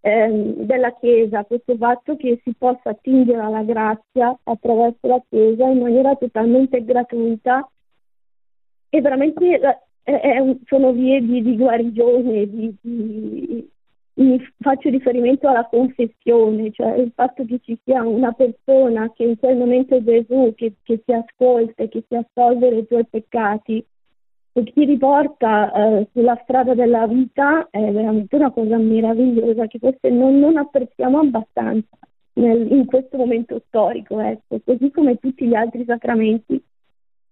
ehm, 0.00 0.60
della 0.60 0.92
Chiesa, 0.92 1.44
questo 1.44 1.74
fatto 1.76 2.14
che 2.16 2.38
si 2.44 2.52
possa 2.56 2.90
attingere 2.90 3.40
alla 3.40 3.62
grazia 3.62 4.38
attraverso 4.42 5.06
la 5.06 5.22
Chiesa 5.26 5.66
in 5.68 5.80
maniera 5.80 6.14
totalmente 6.16 6.84
gratuita 6.84 7.66
e 8.90 9.00
veramente 9.00 9.58
è, 10.02 10.56
sono 10.66 10.92
vie 10.92 11.20
di, 11.20 11.42
di 11.42 11.56
guarigione, 11.56 12.46
di, 12.46 12.76
di, 12.80 13.70
faccio 14.58 14.90
riferimento 14.90 15.48
alla 15.48 15.66
confessione, 15.66 16.70
cioè 16.70 16.96
il 16.96 17.12
fatto 17.14 17.44
che 17.44 17.60
ci 17.62 17.78
sia 17.82 18.02
una 18.02 18.32
persona 18.32 19.10
che 19.12 19.24
in 19.24 19.38
quel 19.38 19.56
momento 19.56 19.96
è 19.96 20.02
Gesù, 20.02 20.52
che, 20.54 20.74
che 20.82 21.02
ti 21.04 21.12
ascolta 21.12 21.82
e 21.82 21.88
che 21.88 22.04
ti 22.06 22.16
assolve 22.16 22.68
i 22.68 22.86
tuoi 22.86 23.06
peccati 23.06 23.84
e 24.54 24.62
che 24.64 24.72
ti 24.72 24.84
riporta 24.84 25.72
eh, 25.72 26.08
sulla 26.12 26.38
strada 26.42 26.74
della 26.74 27.06
vita 27.06 27.68
è 27.70 27.90
veramente 27.90 28.36
una 28.36 28.50
cosa 28.50 28.76
meravigliosa 28.76 29.66
che 29.66 29.78
forse 29.78 30.10
non, 30.10 30.38
non 30.38 30.58
apprezziamo 30.58 31.18
abbastanza 31.18 31.96
nel, 32.34 32.70
in 32.70 32.84
questo 32.86 33.16
momento 33.16 33.62
storico, 33.66 34.20
ecco. 34.20 34.60
così 34.64 34.90
come 34.90 35.16
tutti 35.16 35.46
gli 35.46 35.54
altri 35.54 35.84
sacramenti 35.86 36.62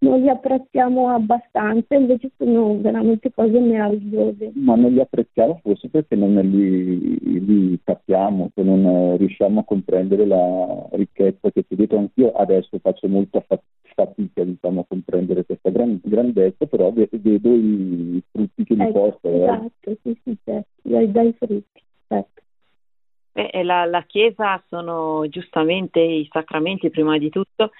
non 0.01 0.21
li 0.21 0.29
apprezziamo 0.29 1.09
abbastanza, 1.09 1.95
invece 1.95 2.31
sono 2.37 2.79
veramente 2.81 3.31
cose 3.33 3.59
meravigliose. 3.59 4.53
Ma 4.55 4.75
non 4.75 4.93
li 4.93 5.01
apprezziamo 5.01 5.61
forse 5.63 5.89
perché 5.89 6.17
non 6.17 6.35
li, 6.35 7.45
li 7.45 7.81
capiamo, 7.83 8.51
che 8.55 8.63
non 8.63 9.17
riusciamo 9.19 9.61
a 9.61 9.65
comprendere 9.65 10.25
la 10.25 10.89
ricchezza 10.93 11.51
che 11.51 11.67
c'è 11.67 11.75
dietro. 11.75 11.99
Anch'io 11.99 12.33
adesso 12.33 12.79
faccio 12.79 13.09
molta 13.09 13.45
fatica 13.95 14.43
diciamo, 14.43 14.81
a 14.81 14.85
comprendere 14.89 15.45
questa 15.45 15.71
gran, 15.71 16.01
grandezza, 16.03 16.65
però 16.67 16.91
vedo 16.93 17.17
i 17.53 18.23
frutti 18.31 18.65
che 18.65 18.75
mi 18.75 18.85
ecco, 18.85 18.93
porta. 18.93 19.29
Eh. 19.29 19.43
Esatto, 19.43 19.97
sì, 20.03 20.21
sì, 20.25 20.37
certo, 20.45 20.69
dai, 20.83 21.11
dai 21.11 21.35
frutti, 21.39 21.83
certo. 22.09 22.41
Eh, 23.33 23.63
la, 23.63 23.85
la 23.85 24.03
Chiesa 24.05 24.63
sono 24.69 25.27
giustamente 25.29 26.01
i 26.01 26.27
sacramenti 26.33 26.89
prima 26.91 27.19
di 27.19 27.29
tutto, 27.29 27.71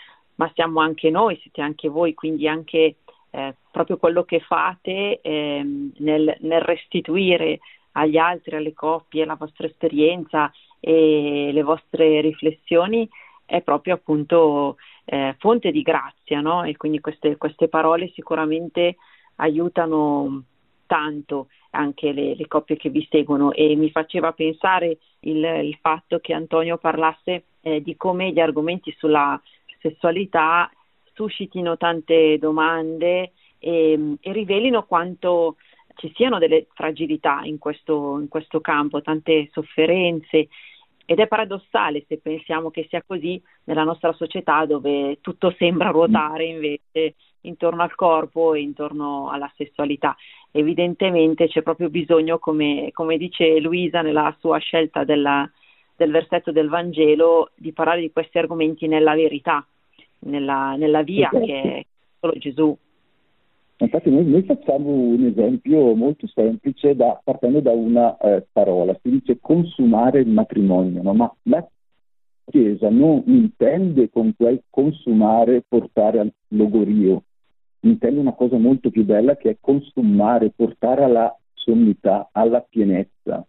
ma 0.41 0.51
siamo 0.55 0.80
anche 0.80 1.11
noi, 1.11 1.38
siete 1.43 1.61
anche 1.61 1.91
voi, 1.91 2.14
quindi 2.14 2.49
anche 2.49 2.97
eh, 3.28 3.55
proprio 3.70 3.99
quello 3.99 4.24
che 4.24 4.41
fate 4.41 5.20
eh, 5.20 5.62
nel, 5.99 6.36
nel, 6.41 6.61
restituire 6.62 7.61
agli 7.93 8.16
altri, 8.16 8.57
alle 8.57 8.72
coppie, 8.72 9.26
la 9.26 9.34
vostra 9.34 9.66
esperienza 9.66 10.51
e 10.80 11.51
le 11.53 11.62
vostre 11.62 12.22
riflessioni 12.22 13.07
è 13.45 13.61
proprio 13.61 13.95
appunto 13.95 14.76
eh, 15.05 15.36
fonte 15.38 15.70
di 15.70 15.82
grazia, 15.82 16.41
no? 16.41 16.62
E 16.62 16.74
quindi 16.78 17.01
queste, 17.01 17.36
queste 17.36 17.68
parole 17.68 18.11
sicuramente 18.14 18.97
aiutano 19.36 20.45
tanto 20.86 21.49
anche 21.72 22.12
le, 22.12 22.34
le, 22.34 22.49
coppie 22.49 22.76
che 22.76 22.88
vi 22.88 23.07
seguono 23.11 23.53
e 23.53 23.76
mi 23.76 23.91
faceva 23.91 24.32
pensare 24.32 24.97
il, 25.20 25.45
il 25.45 25.76
fatto 25.82 26.18
che 26.18 26.32
Antonio 26.32 26.78
parlasse 26.78 27.45
eh, 27.61 27.82
di 27.82 27.95
come 27.97 28.32
gli 28.32 28.41
argomenti 28.41 28.95
sulla 28.97 29.38
sessualità 29.81 30.70
suscitino 31.14 31.76
tante 31.76 32.39
domande 32.39 33.33
e, 33.59 34.16
e 34.20 34.33
rivelino 34.33 34.85
quanto 34.85 35.57
ci 35.97 36.12
siano 36.14 36.39
delle 36.39 36.66
fragilità 36.72 37.41
in 37.45 37.59
questo, 37.59 38.18
in 38.18 38.28
questo 38.28 38.61
campo, 38.61 39.03
tante 39.03 39.49
sofferenze 39.53 40.49
ed 41.05 41.18
è 41.18 41.26
paradossale 41.26 42.05
se 42.07 42.18
pensiamo 42.18 42.70
che 42.70 42.87
sia 42.89 43.03
così 43.05 43.43
nella 43.64 43.83
nostra 43.83 44.12
società 44.12 44.64
dove 44.64 45.18
tutto 45.20 45.53
sembra 45.59 45.91
ruotare 45.91 46.45
invece 46.45 47.16
intorno 47.43 47.83
al 47.83 47.95
corpo 47.95 48.55
e 48.55 48.61
intorno 48.61 49.28
alla 49.28 49.51
sessualità. 49.57 50.16
Evidentemente 50.53 51.49
c'è 51.49 51.62
proprio 51.62 51.91
bisogno, 51.91 52.39
come, 52.39 52.91
come 52.93 53.16
dice 53.16 53.59
Luisa 53.61 54.03
nella 54.03 54.35
sua 54.39 54.59
scelta 54.59 55.05
della, 55.05 55.51
del 55.97 56.11
versetto 56.11 56.53
del 56.53 56.68
Vangelo, 56.68 57.51
di 57.57 57.72
parlare 57.72 58.01
di 58.01 58.12
questi 58.12 58.39
argomenti 58.39 58.87
nella 58.87 59.14
verità, 59.14 59.66
nella, 60.21 60.77
nella 60.77 61.03
via 61.03 61.29
che 61.31 61.62
è 61.62 61.87
solo 62.18 62.33
Gesù. 62.39 62.77
Infatti 63.79 64.11
noi, 64.11 64.27
noi, 64.27 64.43
facciamo 64.43 64.91
un 64.91 65.25
esempio 65.25 65.95
molto 65.95 66.27
semplice 66.27 66.95
da, 66.95 67.18
partendo 67.25 67.61
da 67.61 67.71
una 67.71 68.16
eh, 68.18 68.47
parola, 68.53 68.95
si 69.03 69.09
dice 69.09 69.39
consumare 69.41 70.21
il 70.21 70.29
matrimonio, 70.29 71.03
no? 71.03 71.14
ma 71.14 71.35
la 71.45 71.66
Chiesa 72.45 72.91
non 72.91 73.23
intende 73.27 74.11
con 74.11 74.35
quel 74.37 74.64
consumare 74.68 75.62
portare 75.66 76.18
al 76.18 76.33
logorio, 76.49 77.23
intende 77.81 78.18
una 78.18 78.33
cosa 78.33 78.59
molto 78.59 78.91
più 78.91 79.05
bella 79.05 79.37
che 79.37 79.51
è 79.51 79.57
consumare, 79.61 80.51
portare 80.51 81.05
alla 81.05 81.35
sommità, 81.55 82.29
alla 82.33 82.61
pienezza. 82.61 83.47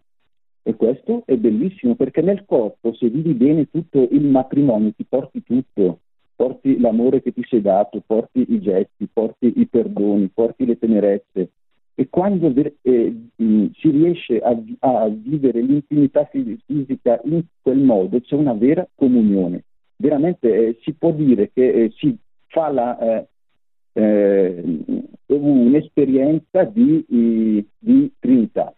E 0.62 0.76
questo 0.76 1.24
è 1.26 1.36
bellissimo 1.36 1.96
perché 1.96 2.22
nel 2.22 2.44
corpo, 2.46 2.94
se 2.94 3.08
vivi 3.08 3.34
bene 3.34 3.68
tutto 3.68 4.06
il 4.08 4.24
matrimonio, 4.24 4.92
ti 4.92 5.04
porti 5.04 5.42
tutto 5.42 5.98
porti 6.42 6.80
l'amore 6.80 7.22
che 7.22 7.32
ti 7.32 7.44
sei 7.48 7.60
dato, 7.60 8.02
porti 8.04 8.44
i 8.48 8.60
gesti, 8.60 9.06
porti 9.12 9.60
i 9.60 9.66
perdoni, 9.68 10.28
porti 10.34 10.66
le 10.66 10.76
tenerezze. 10.76 11.50
E 11.94 12.08
quando 12.08 12.52
eh, 12.82 13.16
si 13.36 13.90
riesce 13.90 14.40
a, 14.40 14.60
a, 14.80 15.08
vivere 15.08 15.60
l'intimità 15.60 16.28
fisica 16.32 17.20
in 17.26 17.44
quel 17.60 17.78
modo, 17.78 18.20
c'è 18.20 18.34
una 18.34 18.54
vera 18.54 18.84
comunione. 18.96 19.62
Veramente 19.94 20.52
eh, 20.52 20.78
si 20.82 20.94
può 20.94 21.12
dire 21.12 21.52
che 21.52 21.68
eh, 21.68 21.92
si 21.94 22.16
fa 22.48 22.72
la, 22.72 22.98
eh, 22.98 23.28
eh, 23.92 24.78
un'esperienza 25.26 26.64
di, 26.64 27.04
di 27.78 28.12
Trinità. 28.18 28.74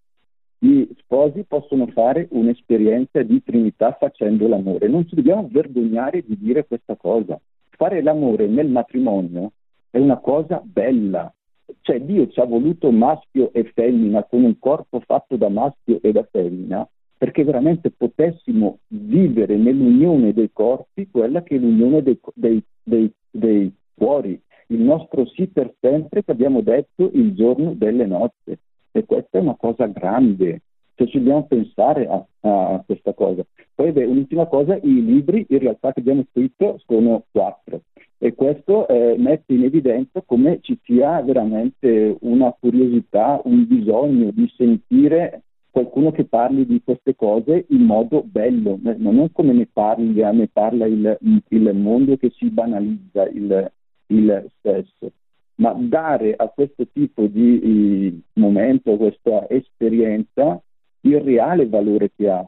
Gli 0.58 0.86
sposi 0.98 1.44
possono 1.48 1.86
fare 1.86 2.28
un'esperienza 2.32 3.22
di 3.22 3.42
Trinità 3.42 3.96
facendo 3.98 4.48
l'amore. 4.48 4.86
Non 4.88 5.08
ci 5.08 5.14
dobbiamo 5.14 5.48
vergognare 5.50 6.22
di 6.26 6.36
dire 6.38 6.66
questa 6.66 6.96
cosa 6.96 7.40
fare 7.76 8.02
l'amore 8.02 8.46
nel 8.46 8.68
matrimonio 8.68 9.52
è 9.90 9.98
una 9.98 10.18
cosa 10.18 10.60
bella. 10.64 11.32
Cioè 11.80 12.00
Dio 12.00 12.28
ci 12.28 12.40
ha 12.40 12.44
voluto 12.44 12.90
maschio 12.90 13.52
e 13.52 13.70
femmina 13.74 14.24
con 14.24 14.44
un 14.44 14.58
corpo 14.58 15.00
fatto 15.00 15.36
da 15.36 15.48
maschio 15.48 16.00
e 16.02 16.12
da 16.12 16.26
femmina 16.30 16.86
perché 17.16 17.44
veramente 17.44 17.90
potessimo 17.90 18.80
vivere 18.88 19.56
nell'unione 19.56 20.34
dei 20.34 20.50
corpi 20.52 21.08
quella 21.10 21.42
che 21.42 21.54
è 21.54 21.58
l'unione 21.58 22.02
dei, 22.02 22.20
dei, 22.34 22.62
dei, 22.82 23.10
dei 23.30 23.72
cuori, 23.94 24.38
il 24.68 24.80
nostro 24.80 25.24
sì 25.26 25.46
per 25.46 25.72
sempre 25.80 26.22
che 26.24 26.30
abbiamo 26.32 26.60
detto 26.60 27.10
il 27.14 27.34
giorno 27.34 27.72
delle 27.72 28.06
nozze. 28.06 28.58
E 28.92 29.04
questa 29.06 29.38
è 29.38 29.40
una 29.40 29.56
cosa 29.56 29.86
grande, 29.86 30.60
cioè 30.94 31.06
ci 31.08 31.18
dobbiamo 31.18 31.46
pensare 31.46 32.06
a, 32.06 32.24
a 32.40 32.82
questa 32.84 33.12
cosa. 33.14 33.44
Poi 33.74 33.92
beh, 33.92 34.04
un'ultima 34.04 34.46
cosa, 34.46 34.76
i 34.76 35.04
libri 35.04 35.46
in 35.48 35.58
realtà 35.58 35.92
che 35.92 36.00
abbiamo 36.00 36.24
scritto 36.30 36.80
sono 36.86 37.24
quattro. 37.30 37.82
E 38.18 38.34
questo 38.34 38.88
eh, 38.88 39.16
mette 39.18 39.52
in 39.52 39.64
evidenza 39.64 40.22
come 40.24 40.60
ci 40.62 40.78
sia 40.84 41.20
veramente 41.20 42.16
una 42.20 42.54
curiosità, 42.58 43.40
un 43.44 43.66
bisogno 43.66 44.30
di 44.30 44.50
sentire 44.56 45.42
qualcuno 45.70 46.12
che 46.12 46.24
parli 46.24 46.64
di 46.64 46.80
queste 46.82 47.16
cose 47.16 47.66
in 47.70 47.82
modo 47.82 48.22
bello, 48.24 48.78
non 48.80 49.30
come 49.32 49.52
ne, 49.52 49.68
parla, 49.70 50.30
ne 50.30 50.48
parla 50.50 50.86
il, 50.86 51.18
il, 51.48 51.74
mondo 51.74 52.16
che 52.16 52.30
si 52.36 52.48
banalizza 52.48 53.28
il, 53.28 53.72
il 54.06 54.46
stesso 54.56 55.10
ma 55.56 55.72
dare 55.72 56.34
a 56.36 56.48
questo 56.48 56.86
tipo 56.92 57.26
di 57.26 58.22
momento, 58.34 58.96
questa 58.96 59.48
esperienza, 59.48 60.60
il 61.04 61.20
reale 61.20 61.66
valore 61.66 62.10
che 62.14 62.28
ha. 62.28 62.46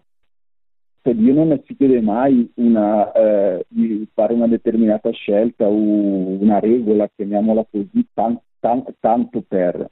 Cioè 1.02 1.14
Dio 1.14 1.34
non 1.34 1.60
si 1.64 1.76
chiede 1.76 2.00
mai 2.00 2.50
una, 2.54 3.12
eh, 3.12 3.64
di 3.68 4.06
fare 4.12 4.34
una 4.34 4.48
determinata 4.48 5.10
scelta 5.10 5.66
o 5.66 5.72
una 5.72 6.58
regola, 6.58 7.08
chiamiamola 7.14 7.64
così, 7.70 8.04
tan, 8.12 8.36
tan, 8.58 8.82
tanto 8.98 9.42
per. 9.46 9.88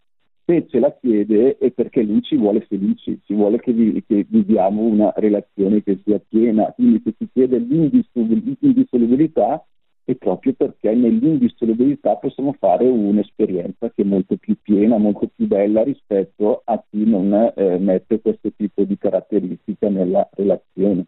Se 0.46 0.66
ce 0.68 0.78
la 0.78 0.94
chiede 1.00 1.56
è 1.56 1.70
perché 1.70 2.02
lui 2.02 2.20
ci 2.22 2.36
vuole 2.36 2.66
felici, 2.68 3.18
ci 3.24 3.32
vuole 3.32 3.58
che, 3.60 3.72
vi, 3.72 4.04
che 4.06 4.26
viviamo 4.28 4.82
una 4.82 5.10
relazione 5.16 5.82
che 5.82 6.00
sia 6.04 6.20
piena. 6.28 6.70
Quindi 6.72 7.00
se 7.04 7.14
si 7.16 7.28
chiede 7.32 7.58
l'indissolubilità 7.58 9.64
e 10.04 10.16
proprio 10.16 10.52
perché 10.52 10.94
nell'indissolubilità 10.94 12.16
possiamo 12.16 12.54
fare 12.58 12.86
un'esperienza 12.86 13.90
che 13.90 14.02
è 14.02 14.04
molto 14.04 14.36
più 14.36 14.56
piena, 14.60 14.98
molto 14.98 15.30
più 15.34 15.46
bella 15.46 15.82
rispetto 15.82 16.62
a 16.64 16.82
chi 16.90 17.04
non 17.04 17.52
eh, 17.56 17.78
mette 17.78 18.20
questo 18.20 18.50
tipo 18.54 18.84
di 18.84 18.98
caratteristiche 18.98 19.88
nella 19.88 20.28
relazione. 20.32 21.06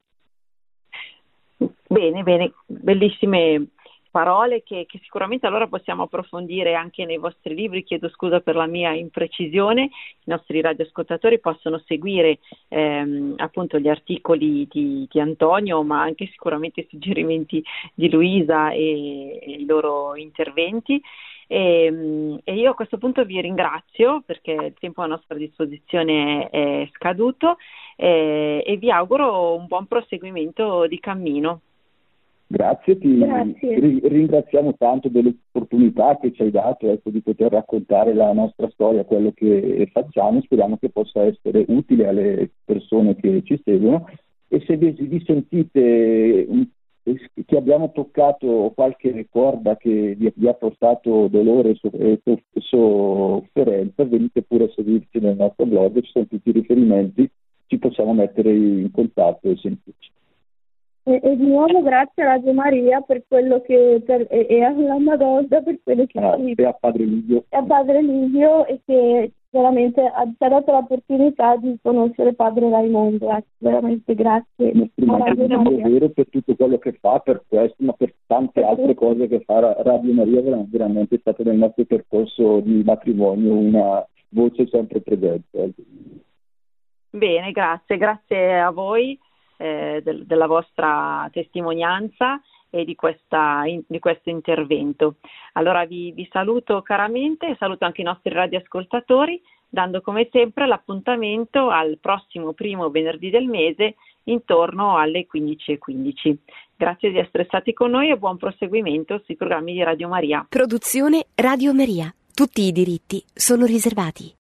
Bene, 1.89 2.23
bene, 2.23 2.53
bellissime 2.67 3.69
parole 4.17 4.63
che, 4.63 4.87
che, 4.89 4.99
sicuramente 5.03 5.47
allora 5.47 5.67
possiamo 5.67 6.05
approfondire 6.05 6.75
anche 6.75 7.05
nei 7.05 7.19
vostri 7.19 7.55
libri. 7.55 7.85
Chiedo 7.85 8.09
scusa 8.09 8.41
per 8.41 8.55
la 8.55 8.65
mia 8.65 8.95
imprecisione. 8.95 9.83
I 9.83 9.91
nostri 10.25 10.63
radioascoltatori 10.63 11.39
possono 11.39 11.83
seguire 11.85 12.39
ehm, 12.69 13.35
appunto 13.37 13.79
gli 13.79 13.89
articoli 13.89 14.67
di, 14.71 15.07
di, 15.11 15.21
Antonio, 15.21 15.83
ma 15.83 16.01
anche 16.01 16.29
sicuramente 16.29 16.81
i 16.81 16.87
suggerimenti 16.89 17.63
di 17.93 18.09
Luisa 18.09 18.71
e, 18.71 19.39
e 19.39 19.51
i 19.51 19.67
loro 19.67 20.17
interventi. 20.17 20.99
E, 21.47 21.85
ehm, 21.85 22.41
e, 22.43 22.55
io 22.55 22.71
a 22.71 22.75
questo 22.75 22.97
punto 22.97 23.23
vi 23.23 23.39
ringrazio 23.43 24.23
perché 24.25 24.53
il 24.53 24.75
tempo 24.81 25.03
a 25.03 25.07
nostra 25.07 25.37
disposizione 25.37 26.49
è 26.49 26.89
scaduto 26.95 27.59
e, 27.97 28.63
e 28.65 28.77
vi 28.79 28.91
auguro 28.91 29.57
un 29.57 29.67
buon 29.67 29.85
proseguimento 29.87 30.87
di 30.87 30.99
cammino. 31.01 31.61
Grazie, 32.49 32.97
ti 32.99 33.19
Grazie. 33.19 34.01
ringraziamo 34.09 34.75
tanto 34.79 35.09
dell'opportunità 35.09 36.17
che 36.21 36.33
ci 36.33 36.43
hai 36.43 36.53
dato 36.53 36.89
ecco, 36.89 37.11
di 37.11 37.21
poter 37.21 37.51
raccontare 37.51 38.15
la 38.15 38.33
nostra 38.33 38.69
storia, 38.71 39.05
quello 39.05 39.33
che 39.35 39.89
facciamo, 39.93 40.41
speriamo 40.43 40.77
che 40.77 40.91
possa 40.91 41.25
essere 41.25 41.65
utile 41.69 42.07
alle 42.07 42.51
persone 42.65 43.17
che 43.17 43.43
ci 43.43 43.61
seguono 43.65 44.09
e 44.49 44.63
se 44.65 44.77
vi, 44.77 44.93
vi 44.93 45.25
sentite 45.25 46.47
che 47.47 47.57
abbiamo 47.57 47.93
toccato 47.93 48.73
qualche 48.75 49.27
corda 49.31 49.77
che 49.77 50.15
vi, 50.17 50.33
vi 50.35 50.49
ha 50.49 50.55
portato 50.55 51.29
dolore 51.29 51.77
e 51.93 52.21
sofferenza, 52.61 54.05
venite 54.05 54.43
pure 54.43 54.65
a 54.65 54.71
seguirci 54.75 55.19
nel 55.21 55.37
nostro 55.37 55.67
blog, 55.67 56.01
ci 56.01 56.11
sono 56.11 56.27
tutti 56.27 56.49
i 56.49 56.53
riferimenti, 56.53 57.29
ci 57.67 57.79
possiamo 57.79 58.13
mettere 58.13 58.53
in 58.53 58.91
contatto 58.91 59.49
e 59.49 59.57
sentirci. 59.57 60.11
E, 61.09 61.21
e, 61.23 61.37
di 61.37 61.47
nuovo 61.47 61.83
grazie 61.83 62.25
a 62.25 62.27
Radio 62.27 62.53
Maria 62.53 63.01
per 63.01 63.23
quello 63.29 63.61
che 63.61 64.03
per, 64.05 64.27
e, 64.29 64.45
e 64.51 64.61
alla 64.61 64.99
Madonna 64.99 65.63
per 65.63 65.79
quello 65.85 66.05
che 66.05 66.19
grazie 66.19 66.67
a 66.67 66.73
Padre 66.73 67.05
Livio. 67.05 67.45
E 67.49 67.57
a 67.57 67.63
Padre 67.63 68.03
Livio 68.03 68.67
e 68.67 68.81
che 68.85 69.31
veramente 69.51 70.03
ci 70.03 70.45
ha 70.45 70.49
dato 70.49 70.73
l'opportunità 70.73 71.55
di 71.59 71.79
conoscere 71.81 72.35
Padre 72.35 72.71
Raimondo. 72.71 73.31
Ecco, 73.31 73.47
veramente 73.59 74.17
grazie. 74.17 74.73
Vero 74.97 76.09
per 76.09 76.27
tutto 76.29 76.57
quello 76.57 76.79
che 76.79 76.93
fa 77.01 77.21
per 77.21 77.45
questo 77.47 77.77
ma 77.85 77.93
per 77.93 78.13
tante 78.27 78.65
altre 78.65 78.95
cose 78.95 79.29
che 79.29 79.45
fa 79.47 79.81
Radio 79.85 80.13
Maria 80.13 80.41
veramente 80.69 81.15
è 81.15 81.19
stato 81.21 81.45
nel 81.45 81.57
nostro 81.57 81.85
percorso 81.85 82.59
di 82.59 82.83
matrimonio 82.85 83.55
una 83.55 84.05
voce 84.31 84.67
sempre 84.67 85.01
presente. 85.01 85.71
Bene 87.11 87.53
grazie 87.53 87.97
grazie 87.97 88.59
a 88.59 88.71
voi 88.71 89.17
eh, 89.57 90.01
del, 90.03 90.27
della 90.27 90.47
vostra 90.47 91.29
testimonianza 91.33 92.41
e 92.71 92.85
di, 92.85 92.95
questa, 92.95 93.63
in, 93.67 93.83
di 93.87 93.99
questo 93.99 94.31
intervento. 94.31 95.17
Allora 95.53 95.85
vi, 95.85 96.13
vi, 96.13 96.29
saluto 96.31 96.83
caramente 96.83 97.49
e 97.49 97.57
saluto 97.59 97.85
anche 97.85 98.03
i 98.03 98.05
nostri 98.05 98.33
radioascoltatori, 98.33 99.41
dando 99.69 100.01
come 100.01 100.29
sempre 100.31 100.67
l'appuntamento 100.67 101.71
al 101.71 101.99
prossimo 102.01 102.53
primo 102.53 102.91
venerdì 102.91 103.31
del 103.31 103.47
mese 103.47 103.97
intorno 104.25 104.97
alle 104.97 105.27
15.15. 105.33 105.79
15. 105.79 106.39
Grazie 106.77 107.11
di 107.11 107.19
essere 107.19 107.45
stati 107.45 107.73
con 107.73 107.91
noi 107.91 108.11
e 108.11 108.19
buon 108.19 108.37
proseguimento 108.37 109.23
sui 109.25 109.37
programmi 109.37 109.73
di 109.73 109.83
Radio 109.83 110.09
Maria. 110.09 110.47
Produzione 110.49 111.27
Radio 111.35 111.73
Maria. 111.73 112.13
Tutti 112.35 112.63
i 112.63 112.73
diritti 112.73 113.25
sono 113.33 113.65
riservati. 113.65 114.35